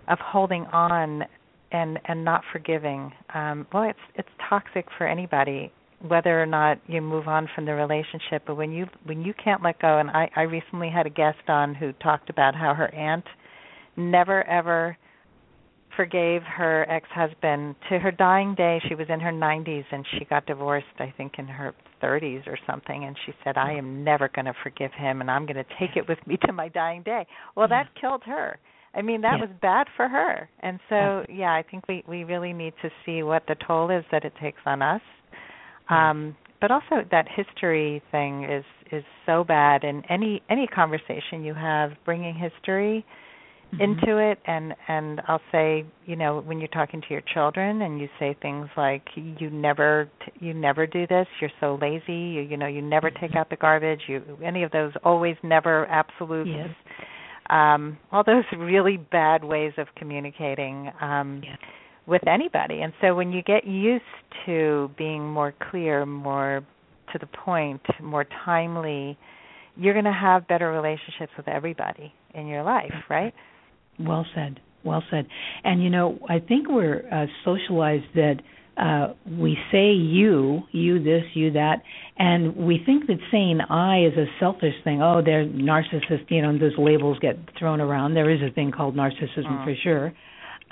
of 0.09 0.19
holding 0.19 0.67
on 0.67 1.25
and 1.71 1.99
and 2.05 2.23
not 2.23 2.43
forgiving 2.53 3.13
um 3.35 3.67
well 3.73 3.85
it's 3.85 3.99
it's 4.15 4.29
toxic 4.51 4.87
for 4.99 5.07
anybody 5.07 5.73
whether 6.09 6.43
or 6.43 6.47
not 6.47 6.79
you 6.87 7.01
move 7.01 7.29
on 7.29 7.49
from 7.55 7.65
the 7.67 7.73
relationship 7.75 8.43
but 8.47 8.57
when 8.57 8.73
you 8.73 8.87
when 9.05 9.23
you 9.23 9.33
can't 9.43 9.63
let 9.63 9.79
go 9.81 9.99
and 9.99 10.11
i 10.11 10.29
i 10.37 10.43
recently 10.43 10.91
had 10.91 11.07
a 11.07 11.11
guest 11.11 11.39
on 11.49 11.75
who 11.75 11.93
talked 11.95 12.29
about 12.31 12.55
how 12.55 12.75
her 12.75 12.93
aunt 12.95 13.25
never 13.97 14.43
ever 14.49 14.97
forgave 15.95 16.41
her 16.43 16.87
ex-husband. 16.89 17.75
To 17.91 17.99
her 17.99 18.11
dying 18.11 18.55
day 18.55 18.81
she 18.89 18.95
was 18.95 19.07
in 19.11 19.21
her 19.21 19.31
90s 19.31 19.85
and 19.93 20.07
she 20.19 20.25
got 20.25 20.47
divorced 20.47 20.87
i 20.99 21.13
think 21.17 21.35
in 21.39 21.47
her 21.47 21.75
30s 22.03 22.47
or 22.47 22.59
something 22.67 23.05
and 23.05 23.17
she 23.27 23.33
said 23.45 23.57
i 23.57 23.73
am 23.73 24.03
never 24.03 24.29
going 24.29 24.47
to 24.47 24.55
forgive 24.63 24.91
him 24.93 25.21
and 25.21 25.31
i'm 25.31 25.45
going 25.47 25.57
to 25.57 25.67
take 25.79 25.97
it 25.97 26.09
with 26.09 26.19
me 26.27 26.37
to 26.47 26.53
my 26.53 26.69
dying 26.69 27.03
day. 27.03 27.27
Well 27.57 27.69
that 27.69 27.89
killed 28.01 28.23
her. 28.25 28.59
I 28.95 29.03
mean 29.03 29.21
that 29.23 29.37
Yeah. 29.39 29.47
was 29.47 29.51
bad 29.61 29.87
for 29.97 30.09
her. 30.09 30.49
And 30.61 30.81
so 30.89 31.25
yeah 31.29 31.53
i 31.53 31.63
think 31.71 31.87
we 31.89 32.03
we 32.09 32.25
really 32.25 32.53
need 32.53 32.73
to 32.83 32.91
see 33.05 33.23
what 33.23 33.45
the 33.47 33.57
toll 33.67 33.91
is 33.91 34.05
that 34.11 34.25
it 34.25 34.33
takes 34.41 34.61
on 34.67 34.81
us 34.83 35.03
um 35.91 36.37
but 36.61 36.71
also 36.71 37.03
that 37.11 37.27
history 37.35 38.03
thing 38.11 38.45
is 38.45 38.65
is 38.93 39.05
so 39.27 39.45
bad 39.45 39.85
and 39.85 40.05
any 40.09 40.43
any 40.51 40.67
conversation 40.67 41.43
you 41.45 41.55
have 41.55 41.91
bringing 42.05 42.35
history 42.35 43.05
Mm-hmm. 43.75 43.83
into 44.05 44.19
it 44.19 44.39
and 44.45 44.75
and 44.87 45.23
I'll 45.29 45.41
say 45.51 45.87
you 46.05 46.15
know 46.15 46.43
when 46.43 46.59
you're 46.59 46.69
talking 46.69 47.01
to 47.01 47.07
your 47.09 47.23
children 47.33 47.81
and 47.81 47.99
you 47.99 48.07
say 48.19 48.37
things 48.43 48.69
like 48.77 49.03
you 49.17 49.49
never 49.49 50.11
you 50.41 50.53
never 50.53 50.87
do 50.87 51.07
this 51.07 51.27
you're 51.41 51.51
so 51.59 51.79
lazy 51.81 52.13
you 52.13 52.41
you 52.43 52.59
know 52.59 52.67
you 52.67 52.83
never 52.83 53.11
take 53.11 53.35
out 53.35 53.49
the 53.49 53.57
garbage 53.57 54.03
you 54.09 54.21
any 54.45 54.63
of 54.63 54.71
those 54.73 54.93
always 55.05 55.37
never 55.43 55.87
absolutes 55.87 56.51
Yes. 56.51 56.69
um 57.49 57.97
all 58.13 58.23
those 58.23 58.45
really 58.59 58.99
bad 58.99 59.43
ways 59.43 59.73
of 59.79 59.87
communicating 59.97 60.91
um 61.01 61.41
Yes. 61.43 61.57
With 62.07 62.27
anybody 62.27 62.81
and 62.83 62.93
so 63.01 63.15
when 63.15 63.33
you 63.33 63.43
get 63.43 63.65
used 63.67 64.05
to 64.47 64.91
being 64.99 65.25
more 65.29 65.55
clear 65.71 66.05
more 66.07 66.65
to 67.13 67.19
the 67.19 67.27
point 67.27 67.81
more 68.03 68.27
timely 68.45 69.17
you're 69.77 69.95
going 69.95 70.05
to 70.05 70.13
have 70.13 70.47
better 70.49 70.71
relationships 70.71 71.33
with 71.37 71.49
everybody 71.49 72.13
in 72.35 72.47
your 72.47 72.63
life 72.63 72.93
right 73.09 73.35
Well 73.99 74.27
said. 74.35 74.59
Well 74.85 75.03
said. 75.11 75.27
And 75.65 75.83
you 75.83 75.91
know, 75.91 76.19
I 76.29 76.41
think 76.41 76.67
we're 76.69 77.03
uh, 77.13 77.27
socialized 77.45 78.11
that 78.15 78.37
uh 78.77 79.13
we 79.39 79.57
say 79.71 79.93
you, 79.93 80.63
you 80.73 80.99
this, 81.03 81.25
you 81.35 81.53
that, 81.53 81.83
and 82.19 82.57
we 82.57 82.81
think 82.85 83.07
that 83.07 83.19
saying 83.31 83.61
I 83.69 84.07
is 84.07 84.15
a 84.17 84.27
selfish 84.41 84.75
thing. 84.83 85.03
Oh, 85.03 85.21
they're 85.25 85.45
narcissist, 85.45 86.25
you 86.31 86.41
know, 86.43 86.59
those 86.59 86.77
labels 86.79 87.19
get 87.21 87.37
thrown 87.59 87.81
around. 87.81 88.15
There 88.15 88.31
is 88.31 88.41
a 88.43 88.51
thing 88.53 88.73
called 88.73 88.97
narcissism 88.97 89.47
Mm. 89.47 89.65
for 89.65 89.75
sure. 89.85 90.13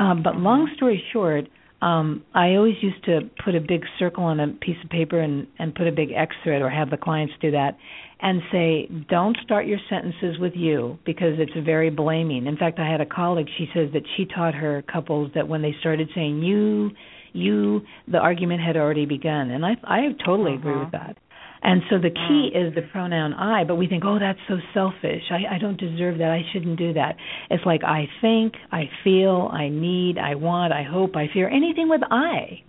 Um 0.00 0.22
but 0.24 0.36
long 0.36 0.68
story 0.76 1.02
short, 1.12 1.44
um 1.82 2.24
I 2.34 2.54
always 2.56 2.74
used 2.82 3.04
to 3.04 3.20
put 3.44 3.54
a 3.54 3.60
big 3.60 3.82
circle 3.98 4.24
on 4.24 4.40
a 4.40 4.48
piece 4.48 4.76
of 4.82 4.90
paper 4.90 5.20
and 5.20 5.46
and 5.60 5.74
put 5.74 5.86
a 5.86 5.92
big 5.92 6.10
X 6.12 6.34
through 6.42 6.56
it 6.56 6.62
or 6.62 6.70
have 6.70 6.90
the 6.90 6.96
clients 6.96 7.34
do 7.40 7.50
that 7.52 7.76
and 8.20 8.42
say 8.52 8.86
don't 9.08 9.36
start 9.44 9.66
your 9.66 9.78
sentences 9.88 10.38
with 10.38 10.54
you 10.56 10.98
because 11.06 11.34
it's 11.38 11.52
very 11.64 11.90
blaming. 11.90 12.46
In 12.46 12.56
fact, 12.56 12.78
I 12.78 12.88
had 12.90 13.00
a 13.00 13.06
colleague 13.06 13.48
she 13.58 13.66
says 13.74 13.88
that 13.92 14.02
she 14.16 14.24
taught 14.26 14.54
her 14.54 14.82
couples 14.94 15.30
that 15.34 15.46
when 15.48 15.62
they 15.62 15.74
started 15.80 16.08
saying 16.14 16.42
you 16.42 16.90
you 17.32 17.82
the 18.08 18.18
argument 18.18 18.60
had 18.60 18.76
already 18.76 19.06
begun 19.06 19.50
and 19.50 19.64
I 19.64 19.76
I 19.84 20.00
totally 20.24 20.54
agree 20.54 20.72
Mhm. 20.74 20.80
with 20.84 20.92
that. 20.92 21.16
And 21.62 21.82
so 21.90 21.98
the 21.98 22.10
key 22.10 22.50
is 22.54 22.74
the 22.74 22.82
pronoun 22.90 23.34
I, 23.34 23.64
but 23.64 23.76
we 23.76 23.86
think, 23.86 24.04
oh, 24.06 24.18
that's 24.18 24.38
so 24.48 24.56
selfish. 24.72 25.22
I, 25.30 25.56
I 25.56 25.58
don't 25.58 25.78
deserve 25.78 26.18
that. 26.18 26.30
I 26.30 26.42
shouldn't 26.52 26.78
do 26.78 26.94
that. 26.94 27.16
It's 27.50 27.64
like 27.66 27.84
I 27.84 28.08
think, 28.22 28.54
I 28.72 28.84
feel, 29.04 29.50
I 29.52 29.68
need, 29.68 30.16
I 30.16 30.36
want, 30.36 30.72
I 30.72 30.82
hope, 30.82 31.16
I 31.16 31.28
fear, 31.32 31.48
anything 31.50 31.88
with 31.88 32.02
I. 32.10 32.62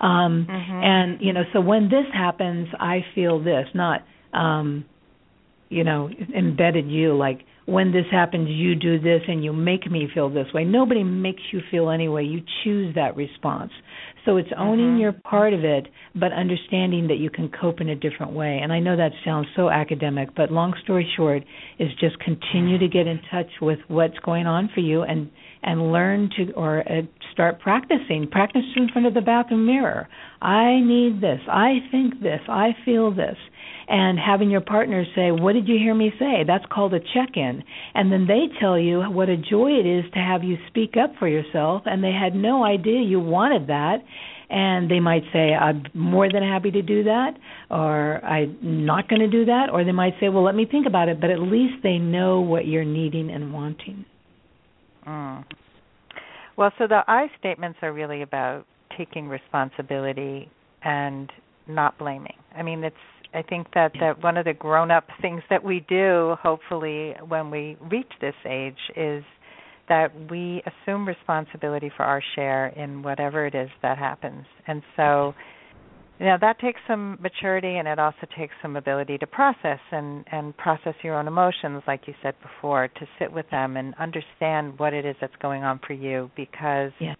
Um, 0.00 0.46
Mhm. 0.48 0.84
And 0.84 1.20
you 1.20 1.32
know, 1.32 1.42
so 1.52 1.60
when 1.60 1.88
this 1.88 2.06
happens, 2.14 2.68
I 2.78 3.04
feel 3.14 3.40
this, 3.42 3.66
not 3.74 4.04
um, 4.32 4.84
you 5.68 5.82
know, 5.84 6.08
embedded 6.34 6.88
you 6.88 7.16
like 7.16 7.40
when 7.68 7.92
this 7.92 8.06
happens, 8.10 8.48
you 8.48 8.74
do 8.74 8.98
this 8.98 9.20
and 9.28 9.44
you 9.44 9.52
make 9.52 9.90
me 9.90 10.08
feel 10.14 10.30
this 10.30 10.46
way. 10.54 10.64
Nobody 10.64 11.04
makes 11.04 11.42
you 11.52 11.60
feel 11.70 11.90
any 11.90 12.08
way. 12.08 12.22
You 12.22 12.40
choose 12.64 12.94
that 12.94 13.14
response. 13.14 13.72
So 14.24 14.38
it's 14.38 14.48
owning 14.56 14.92
mm-hmm. 14.92 15.00
your 15.00 15.12
part 15.12 15.52
of 15.52 15.64
it, 15.64 15.86
but 16.14 16.32
understanding 16.32 17.08
that 17.08 17.18
you 17.18 17.28
can 17.28 17.50
cope 17.50 17.82
in 17.82 17.90
a 17.90 17.94
different 17.94 18.32
way. 18.32 18.60
And 18.62 18.72
I 18.72 18.80
know 18.80 18.96
that 18.96 19.12
sounds 19.22 19.48
so 19.54 19.68
academic, 19.68 20.34
but 20.34 20.50
long 20.50 20.72
story 20.82 21.06
short 21.14 21.44
is 21.78 21.90
just 22.00 22.18
continue 22.20 22.78
to 22.78 22.88
get 22.88 23.06
in 23.06 23.20
touch 23.30 23.50
with 23.60 23.80
what's 23.88 24.18
going 24.24 24.46
on 24.46 24.70
for 24.74 24.80
you 24.80 25.02
and 25.02 25.30
and 25.62 25.92
learn 25.92 26.30
to 26.36 26.52
or 26.52 26.80
uh, 26.80 27.02
start 27.32 27.60
practicing. 27.60 28.28
Practice 28.30 28.62
in 28.76 28.88
front 28.88 29.06
of 29.06 29.12
the 29.12 29.20
bathroom 29.20 29.66
mirror. 29.66 30.08
I 30.40 30.80
need 30.80 31.20
this. 31.20 31.40
I 31.48 31.78
think 31.90 32.20
this. 32.22 32.40
I 32.48 32.70
feel 32.84 33.14
this 33.14 33.36
and 33.88 34.18
having 34.18 34.50
your 34.50 34.60
partner 34.60 35.04
say, 35.14 35.30
"What 35.30 35.54
did 35.54 35.66
you 35.66 35.78
hear 35.78 35.94
me 35.94 36.12
say?" 36.18 36.44
That's 36.44 36.64
called 36.66 36.92
a 36.94 37.00
check-in. 37.00 37.64
And 37.94 38.12
then 38.12 38.26
they 38.26 38.48
tell 38.60 38.78
you 38.78 39.02
what 39.02 39.28
a 39.28 39.36
joy 39.36 39.72
it 39.72 39.86
is 39.86 40.04
to 40.12 40.18
have 40.18 40.44
you 40.44 40.58
speak 40.68 40.96
up 40.96 41.16
for 41.16 41.26
yourself 41.26 41.82
and 41.86 42.04
they 42.04 42.12
had 42.12 42.34
no 42.34 42.64
idea 42.64 43.00
you 43.00 43.20
wanted 43.20 43.68
that. 43.68 44.04
And 44.50 44.90
they 44.90 45.00
might 45.00 45.24
say, 45.32 45.54
"I'm 45.54 45.84
more 45.92 46.30
than 46.30 46.42
happy 46.42 46.70
to 46.70 46.80
do 46.80 47.04
that," 47.04 47.36
or 47.70 48.20
"I'm 48.24 48.56
not 48.62 49.06
going 49.08 49.20
to 49.20 49.28
do 49.28 49.44
that," 49.44 49.68
or 49.70 49.84
they 49.84 49.92
might 49.92 50.18
say, 50.20 50.30
"Well, 50.30 50.42
let 50.42 50.54
me 50.54 50.64
think 50.64 50.86
about 50.86 51.08
it." 51.08 51.20
But 51.20 51.30
at 51.30 51.38
least 51.38 51.82
they 51.82 51.98
know 51.98 52.40
what 52.40 52.66
you're 52.66 52.84
needing 52.84 53.30
and 53.30 53.52
wanting. 53.52 54.06
Mm. 55.06 55.44
Well, 56.56 56.72
so 56.78 56.86
the 56.86 57.04
I 57.06 57.30
statements 57.38 57.78
are 57.82 57.92
really 57.92 58.22
about 58.22 58.64
taking 58.96 59.28
responsibility 59.28 60.48
and 60.82 61.30
not 61.66 61.98
blaming. 61.98 62.36
I 62.56 62.62
mean, 62.62 62.82
it's 62.84 62.96
I 63.34 63.42
think 63.42 63.68
that 63.74 63.92
that 64.00 64.22
one 64.22 64.36
of 64.36 64.46
the 64.46 64.54
grown 64.54 64.90
up 64.90 65.06
things 65.20 65.42
that 65.50 65.62
we 65.62 65.84
do 65.88 66.36
hopefully 66.42 67.14
when 67.26 67.50
we 67.50 67.76
reach 67.90 68.10
this 68.20 68.34
age 68.46 68.78
is 68.96 69.22
that 69.88 70.08
we 70.30 70.62
assume 70.66 71.06
responsibility 71.06 71.90
for 71.96 72.04
our 72.04 72.22
share 72.34 72.68
in 72.68 73.02
whatever 73.02 73.46
it 73.46 73.54
is 73.54 73.70
that 73.82 73.98
happens. 73.98 74.44
And 74.66 74.82
so 74.96 75.34
you 76.18 76.26
know 76.26 76.36
that 76.40 76.58
takes 76.58 76.80
some 76.86 77.16
maturity 77.20 77.76
and 77.76 77.86
it 77.86 77.98
also 77.98 78.26
takes 78.36 78.54
some 78.60 78.76
ability 78.76 79.18
to 79.18 79.26
process 79.26 79.78
and 79.92 80.24
and 80.32 80.56
process 80.56 80.94
your 81.02 81.18
own 81.18 81.28
emotions 81.28 81.82
like 81.86 82.02
you 82.06 82.14
said 82.22 82.34
before 82.42 82.88
to 82.88 83.06
sit 83.18 83.32
with 83.32 83.48
them 83.50 83.76
and 83.76 83.94
understand 83.98 84.78
what 84.78 84.92
it 84.92 85.04
is 85.04 85.14
that's 85.20 85.36
going 85.40 85.62
on 85.62 85.78
for 85.86 85.92
you 85.92 86.30
because 86.36 86.90
yeah. 87.00 87.14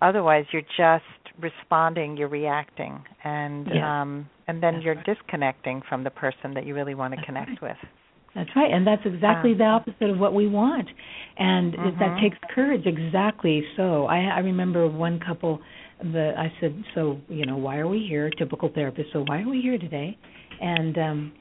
Otherwise 0.00 0.44
you're 0.52 0.62
just 0.76 1.04
responding 1.40 2.16
you're 2.16 2.28
reacting 2.28 3.02
and 3.24 3.66
yeah. 3.72 4.02
um 4.02 4.28
and 4.48 4.62
then 4.62 4.74
that's 4.74 4.84
you're 4.84 4.94
right. 4.96 5.06
disconnecting 5.06 5.80
from 5.88 6.04
the 6.04 6.10
person 6.10 6.54
that 6.54 6.66
you 6.66 6.74
really 6.74 6.94
want 6.94 7.12
to 7.12 7.16
That's 7.16 7.26
connect 7.26 7.62
right. 7.62 7.62
with 7.62 7.90
That's 8.34 8.50
right, 8.54 8.70
and 8.72 8.86
that's 8.86 9.02
exactly 9.04 9.52
Um, 9.52 9.58
the 9.58 9.64
opposite 9.64 10.10
of 10.10 10.18
what 10.20 10.34
we 10.34 10.46
want, 10.46 10.88
and 11.36 11.74
Mhm. 11.74 11.98
that 11.98 12.20
takes 12.20 12.38
courage. 12.54 12.86
Exactly. 12.86 13.64
So 13.76 14.06
I, 14.06 14.18
I 14.18 14.38
remember 14.40 14.86
one 14.86 15.18
couple 15.18 15.60
the 16.00 16.34
I 16.38 16.52
said, 16.60 16.72
"So 16.94 17.18
you 17.28 17.44
know, 17.44 17.56
why 17.56 17.78
are 17.78 17.88
we 17.88 18.06
here?" 18.06 18.30
Typical 18.30 18.68
therapist. 18.68 19.12
So 19.12 19.24
why 19.26 19.42
are 19.42 19.48
we 19.48 19.60
here 19.60 19.78
today? 19.78 20.16
And 20.60 20.96
um, 20.98 21.32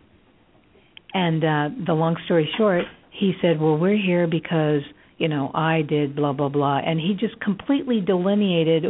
and 1.14 1.44
uh, 1.44 1.70
the 1.86 1.94
long 1.94 2.16
story 2.26 2.50
short, 2.58 2.86
he 3.12 3.34
said, 3.42 3.60
"Well, 3.62 3.78
we're 3.78 4.02
here 4.10 4.26
because 4.28 4.82
you 5.20 5.28
know 5.28 5.52
I 5.54 5.84
did 5.84 6.16
blah 6.16 6.34
blah 6.34 6.50
blah," 6.50 6.80
and 6.80 7.00
he 7.00 7.14
just 7.14 7.40
completely 7.40 8.02
delineated 8.02 8.86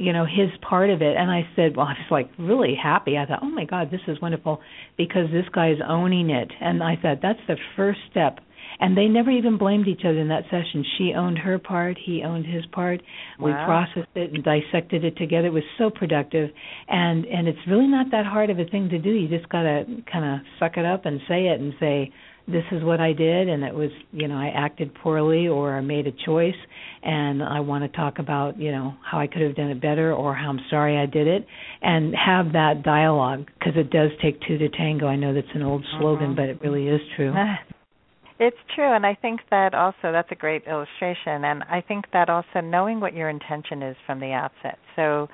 you 0.00 0.14
know 0.14 0.24
his 0.24 0.48
part 0.66 0.88
of 0.90 1.02
it. 1.02 1.14
And 1.16 1.30
i 1.30 1.42
said 1.54 1.76
well 1.76 1.86
i 1.86 1.92
was 1.92 2.10
like 2.10 2.30
really 2.38 2.74
happy. 2.74 3.18
I 3.18 3.26
thought 3.26 3.40
oh 3.42 3.50
my 3.50 3.66
god 3.66 3.90
this 3.90 4.00
is 4.08 4.20
wonderful 4.20 4.60
because 4.96 5.30
this 5.30 5.44
guy 5.52 5.70
is 5.70 5.78
owning 5.86 6.30
it. 6.30 6.50
And 6.60 6.82
i 6.82 6.96
thought 6.96 7.18
that's 7.22 7.46
the 7.46 7.56
first 7.76 8.00
step. 8.10 8.40
And 8.78 8.96
they 8.96 9.08
never 9.08 9.30
even 9.30 9.58
blamed 9.58 9.88
each 9.88 10.02
other 10.06 10.18
in 10.18 10.28
that 10.28 10.44
session. 10.44 10.84
She 10.96 11.12
owned 11.14 11.36
her 11.38 11.58
part. 11.58 11.98
He 12.02 12.22
owned 12.22 12.46
his 12.46 12.64
part. 12.66 13.02
We 13.38 13.50
processed 13.52 14.08
it 14.14 14.32
and 14.32 14.42
dissected 14.42 15.04
it 15.04 15.18
together. 15.18 15.48
It 15.48 15.52
was 15.52 15.64
so 15.76 15.90
productive. 15.90 16.48
And 16.88 17.26
and 17.26 17.46
it's 17.46 17.58
really 17.68 17.88
not 17.88 18.10
that 18.12 18.24
hard 18.24 18.48
of 18.48 18.58
a 18.58 18.64
thing 18.64 18.88
to 18.88 18.98
do. 18.98 19.10
You 19.10 19.28
just 19.28 19.50
got 19.50 19.64
to 19.64 19.84
kind 20.10 20.24
of 20.24 20.46
suck 20.58 20.78
it 20.78 20.86
up 20.86 21.04
and 21.04 21.20
say 21.28 21.48
it 21.48 21.60
and 21.60 21.74
say 21.78 22.10
this 22.46 22.64
is 22.72 22.82
what 22.82 23.00
I 23.00 23.12
did 23.12 23.48
and 23.48 23.62
it 23.62 23.74
was 23.74 23.90
you 24.12 24.28
know 24.28 24.36
I 24.36 24.48
acted 24.48 24.94
poorly 24.94 25.48
or 25.48 25.74
I 25.74 25.80
made 25.80 26.06
a 26.06 26.12
choice 26.24 26.54
and 27.02 27.42
I 27.42 27.60
want 27.60 27.90
to 27.90 27.96
talk 27.96 28.18
about 28.18 28.58
you 28.58 28.72
know 28.72 28.94
how 29.08 29.18
I 29.20 29.26
could 29.26 29.42
have 29.42 29.54
done 29.56 29.70
it 29.70 29.80
better 29.80 30.12
or 30.12 30.34
how 30.34 30.50
I'm 30.50 30.60
sorry 30.70 30.98
I 30.98 31.06
did 31.06 31.26
it 31.26 31.46
and 31.82 32.14
have 32.14 32.52
that 32.52 32.82
dialogue 32.82 33.46
because 33.58 33.74
it 33.76 33.90
does 33.90 34.10
take 34.22 34.40
two 34.46 34.58
to 34.58 34.68
tango 34.70 35.06
I 35.06 35.16
know 35.16 35.32
that's 35.34 35.54
an 35.54 35.62
old 35.62 35.84
slogan 35.98 36.32
Mhm. 36.32 36.36
but 36.36 36.44
it 36.46 36.60
really 36.60 36.88
is 36.88 37.00
true 37.16 37.34
It's 38.40 38.56
true, 38.74 38.90
and 38.94 39.04
I 39.04 39.14
think 39.14 39.40
that 39.50 39.74
also 39.74 40.12
that's 40.12 40.32
a 40.32 40.34
great 40.34 40.64
illustration. 40.66 41.44
And 41.44 41.62
I 41.64 41.82
think 41.86 42.06
that 42.14 42.30
also 42.30 42.60
knowing 42.62 42.98
what 42.98 43.12
your 43.12 43.28
intention 43.28 43.82
is 43.82 43.94
from 44.06 44.18
the 44.18 44.32
outset. 44.32 44.78
So, 44.96 45.28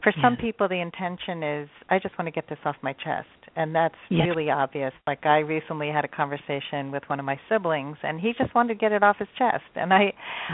for 0.00 0.12
some 0.22 0.34
Yeah. 0.34 0.40
people, 0.42 0.68
the 0.68 0.80
intention 0.80 1.42
is 1.42 1.68
I 1.90 1.98
just 1.98 2.16
want 2.16 2.28
to 2.28 2.30
get 2.30 2.46
this 2.46 2.60
off 2.64 2.76
my 2.80 2.92
chest, 2.92 3.41
and 3.56 3.74
that's 3.74 3.94
Yeah. 4.08 4.24
really 4.24 4.50
obvious. 4.50 4.92
Like 5.06 5.26
I 5.26 5.38
recently 5.40 5.88
had 5.88 6.04
a 6.04 6.08
conversation 6.08 6.90
with 6.90 7.02
one 7.08 7.18
of 7.20 7.26
my 7.26 7.38
siblings, 7.48 7.96
and 8.02 8.20
he 8.20 8.32
just 8.38 8.54
wanted 8.54 8.68
to 8.74 8.78
get 8.78 8.92
it 8.92 9.02
off 9.02 9.16
his 9.18 9.28
chest. 9.38 9.64
And 9.74 9.92
I, 9.92 10.12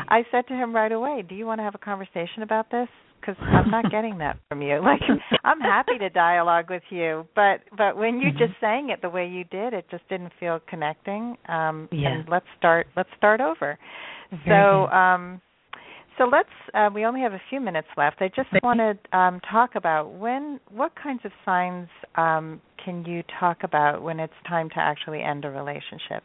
I 0.08 0.24
said 0.30 0.46
to 0.48 0.54
him 0.54 0.74
right 0.74 0.92
away, 0.92 1.22
"Do 1.28 1.34
you 1.34 1.46
want 1.46 1.58
to 1.60 1.62
have 1.64 1.74
a 1.74 1.78
conversation 1.78 2.42
about 2.42 2.70
this?" 2.70 2.88
Because 3.20 3.36
I'm 3.40 3.70
not 3.70 3.90
getting 3.90 4.18
that 4.18 4.36
from 4.48 4.62
you. 4.62 4.80
Like 4.80 5.00
I'm 5.44 5.60
happy 5.60 5.98
to 5.98 6.08
dialogue 6.10 6.70
with 6.70 6.84
you, 6.90 7.26
but 7.34 7.60
but 7.76 7.96
when 7.96 8.20
you're 8.20 8.32
Mhm. 8.32 8.38
just 8.38 8.54
saying 8.60 8.90
it 8.90 9.02
the 9.02 9.10
way 9.10 9.26
you 9.26 9.44
did, 9.44 9.74
it 9.74 9.86
just 9.90 10.08
didn't 10.08 10.32
feel 10.40 10.60
connecting. 10.68 11.36
Um, 11.48 11.88
Yeah. 11.90 12.08
And 12.10 12.28
let's 12.28 12.46
start. 12.58 12.86
Let's 12.96 13.10
start 13.16 13.40
over. 13.40 13.78
Very 14.44 14.60
So 14.62 14.86
um, 14.90 15.40
so 16.18 16.24
let's. 16.24 16.48
Uh, 16.74 16.90
we 16.94 17.04
only 17.06 17.20
have 17.20 17.32
a 17.32 17.40
few 17.48 17.60
minutes 17.60 17.88
left. 17.96 18.16
I 18.20 18.28
just 18.28 18.48
want 18.62 18.80
to 18.80 19.18
um, 19.18 19.40
talk 19.50 19.70
about 19.76 20.12
when. 20.12 20.60
What 20.70 20.92
kinds 21.00 21.20
of 21.24 21.32
signs 21.44 21.88
um, 22.16 22.60
can 22.84 23.04
you 23.04 23.22
talk 23.40 23.58
about 23.62 24.02
when 24.02 24.20
it's 24.20 24.32
time 24.46 24.68
to 24.70 24.78
actually 24.78 25.22
end 25.22 25.44
a 25.44 25.50
relationship? 25.50 26.24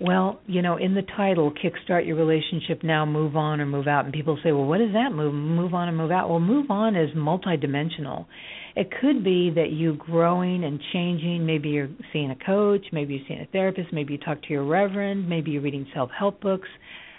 Well, 0.00 0.40
you 0.46 0.62
know, 0.62 0.76
in 0.76 0.94
the 0.94 1.02
title, 1.16 1.52
kickstart 1.52 2.06
your 2.06 2.16
relationship 2.16 2.82
now, 2.82 3.06
move 3.06 3.36
on 3.36 3.60
or 3.60 3.66
move 3.66 3.86
out, 3.86 4.04
and 4.04 4.12
people 4.12 4.38
say, 4.42 4.52
well, 4.52 4.64
what 4.64 4.78
does 4.78 4.92
that 4.92 5.12
move? 5.12 5.32
Move 5.32 5.72
on 5.74 5.88
and 5.88 5.96
move 5.96 6.10
out? 6.10 6.28
Well, 6.28 6.40
move 6.40 6.70
on 6.70 6.96
is 6.96 7.10
multidimensional. 7.16 8.26
It 8.74 8.90
could 9.00 9.24
be 9.24 9.50
that 9.54 9.72
you're 9.72 9.94
growing 9.94 10.64
and 10.64 10.80
changing. 10.92 11.46
Maybe 11.46 11.70
you're 11.70 11.88
seeing 12.12 12.30
a 12.30 12.36
coach, 12.36 12.84
maybe 12.92 13.14
you're 13.14 13.24
seeing 13.26 13.40
a 13.40 13.46
therapist, 13.46 13.92
maybe 13.92 14.14
you 14.14 14.18
talk 14.18 14.42
to 14.42 14.48
your 14.50 14.64
reverend, 14.64 15.28
maybe 15.28 15.52
you're 15.52 15.62
reading 15.62 15.86
self-help 15.94 16.42
books, 16.42 16.68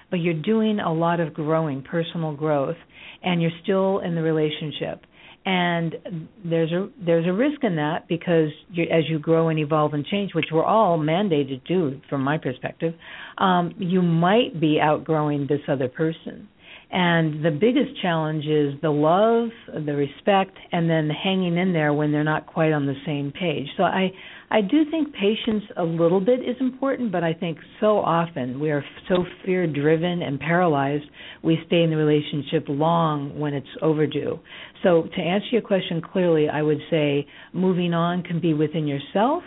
but 0.10 0.17
you're 0.17 0.41
doing 0.41 0.80
a 0.80 0.91
lot 0.91 1.20
of 1.20 1.34
growing, 1.34 1.82
personal 1.82 2.34
growth, 2.34 2.78
and 3.24 3.41
you're 3.41 3.52
still 3.63 4.00
in 4.00 4.15
the 4.15 4.22
relationship 4.22 5.02
and 5.48 5.96
there's 6.43 6.74
a 6.74 6.89
there's 7.06 7.26
a 7.26 7.32
risk 7.32 7.63
in 7.63 7.78
that 7.78 8.06
because 8.10 8.50
you, 8.70 8.84
as 8.84 9.04
you 9.10 9.17
grow 9.17 9.48
and 9.48 9.58
evolve 9.58 9.93
and 9.93 10.06
change, 10.06 10.34
which 10.34 10.48
we're 10.52 10.65
all 10.65 11.00
mandated 11.00 11.65
to 11.65 11.74
do, 11.74 12.02
from 12.10 12.22
my 12.22 12.38
perspective, 12.38 12.93
um, 13.38 13.74
you 13.78 14.02
might 14.02 14.60
be 14.60 14.78
outgrowing 14.82 15.48
this 15.48 15.62
other 15.70 15.88
person. 15.88 16.50
And 16.91 17.46
the 17.46 17.52
biggest 17.52 18.02
challenge 18.02 18.43
is 18.46 18.74
the 18.82 18.89
love, 18.89 19.50
the 19.86 19.93
respect, 19.93 20.58
and 20.74 20.89
then 20.89 21.10
hanging 21.10 21.58
in 21.58 21.72
there 21.72 21.93
when 21.93 22.12
they're 22.12 22.26
not 22.26 22.46
quite 22.46 22.74
on 22.74 22.86
the 22.86 22.96
same 23.06 23.32
page. 23.32 23.67
So 23.78 23.84
I 23.84 24.12
I 24.49 24.62
do 24.62 24.89
think 24.89 25.13
patience 25.13 25.63
a 25.75 25.83
little 25.83 26.21
bit 26.21 26.39
is 26.39 26.55
important, 26.62 27.12
but 27.12 27.21
I 27.21 27.33
think 27.33 27.57
so 27.81 27.99
often 27.99 28.62
we 28.62 28.71
are 28.71 28.83
so 29.10 29.25
fear 29.45 29.67
driven 29.67 30.21
and 30.21 30.39
paralyzed, 30.39 31.03
we 31.43 31.60
stay 31.67 31.83
in 31.83 31.89
the 31.89 31.97
relationship 31.97 32.65
long 32.69 33.38
when 33.38 33.53
it's 33.53 33.67
overdue. 33.81 34.39
So 34.83 35.03
to 35.03 35.21
answer 35.21 35.47
your 35.51 35.62
question 35.62 36.01
clearly, 36.01 36.47
I 36.47 36.62
would 36.62 36.79
say 36.89 37.27
moving 37.51 37.93
on 37.93 38.23
can 38.23 38.39
be 38.39 38.53
within 38.53 38.88
yourself 38.88 39.43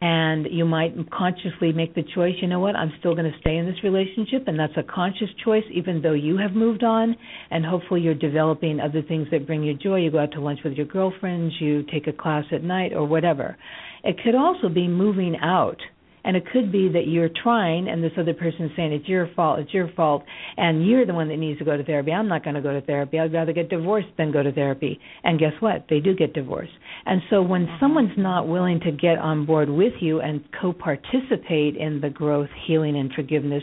and 0.00 0.48
you 0.50 0.64
might 0.64 0.92
consciously 1.12 1.72
make 1.72 1.94
the 1.94 2.02
choice, 2.14 2.34
you 2.42 2.48
know 2.48 2.58
what, 2.58 2.74
I'm 2.74 2.92
still 2.98 3.14
going 3.14 3.30
to 3.30 3.38
stay 3.40 3.56
in 3.56 3.66
this 3.66 3.82
relationship 3.84 4.48
and 4.48 4.58
that's 4.58 4.76
a 4.76 4.82
conscious 4.82 5.28
choice 5.44 5.64
even 5.72 6.02
though 6.02 6.12
you 6.12 6.36
have 6.38 6.52
moved 6.52 6.82
on 6.82 7.16
and 7.50 7.64
hopefully 7.64 8.00
you're 8.00 8.14
developing 8.14 8.80
other 8.80 9.00
things 9.00 9.28
that 9.30 9.46
bring 9.46 9.62
you 9.62 9.74
joy. 9.74 10.00
You 10.00 10.10
go 10.10 10.18
out 10.18 10.32
to 10.32 10.40
lunch 10.40 10.58
with 10.64 10.74
your 10.74 10.86
girlfriends, 10.86 11.54
you 11.60 11.84
take 11.84 12.08
a 12.08 12.12
class 12.12 12.44
at 12.52 12.64
night 12.64 12.92
or 12.92 13.06
whatever. 13.06 13.56
It 14.04 14.16
could 14.22 14.34
also 14.34 14.68
be 14.68 14.86
moving 14.86 15.36
out. 15.42 15.78
And 16.26 16.38
it 16.38 16.44
could 16.50 16.72
be 16.72 16.88
that 16.88 17.06
you're 17.06 17.28
trying 17.28 17.86
and 17.86 18.02
this 18.02 18.12
other 18.18 18.32
person 18.32 18.64
is 18.64 18.70
saying 18.76 18.92
it's 18.94 19.06
your 19.06 19.28
fault, 19.36 19.58
it's 19.58 19.74
your 19.74 19.90
fault, 19.94 20.24
and 20.56 20.86
you're 20.86 21.04
the 21.04 21.12
one 21.12 21.28
that 21.28 21.36
needs 21.36 21.58
to 21.58 21.66
go 21.66 21.76
to 21.76 21.84
therapy. 21.84 22.12
I'm 22.12 22.28
not 22.28 22.42
going 22.42 22.54
to 22.56 22.62
go 22.62 22.72
to 22.72 22.80
therapy. 22.80 23.18
I'd 23.18 23.34
rather 23.34 23.52
get 23.52 23.68
divorced 23.68 24.08
than 24.16 24.32
go 24.32 24.42
to 24.42 24.50
therapy. 24.50 24.98
And 25.22 25.38
guess 25.38 25.52
what? 25.60 25.84
They 25.90 26.00
do 26.00 26.14
get 26.14 26.32
divorced. 26.32 26.72
And 27.04 27.20
so 27.28 27.42
when 27.42 27.66
mm-hmm. 27.66 27.76
someone's 27.78 28.16
not 28.16 28.48
willing 28.48 28.80
to 28.80 28.90
get 28.90 29.18
on 29.18 29.44
board 29.44 29.68
with 29.68 29.92
you 30.00 30.20
and 30.22 30.42
co-participate 30.58 31.76
in 31.76 32.00
the 32.00 32.08
growth, 32.08 32.48
healing 32.66 32.96
and 32.96 33.12
forgiveness, 33.12 33.62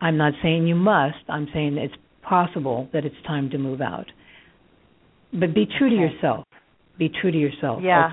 I'm 0.00 0.16
not 0.16 0.34
saying 0.44 0.68
you 0.68 0.76
must. 0.76 1.16
I'm 1.28 1.48
saying 1.52 1.76
it's 1.76 1.94
possible 2.22 2.88
that 2.92 3.04
it's 3.04 3.16
time 3.26 3.50
to 3.50 3.58
move 3.58 3.80
out. 3.80 4.06
But 5.32 5.54
be 5.54 5.66
true 5.76 5.90
to 5.90 5.96
yourself. 5.96 6.46
Be 6.98 7.10
true 7.20 7.32
to 7.32 7.38
yourself. 7.38 7.80
Yeah. 7.82 8.12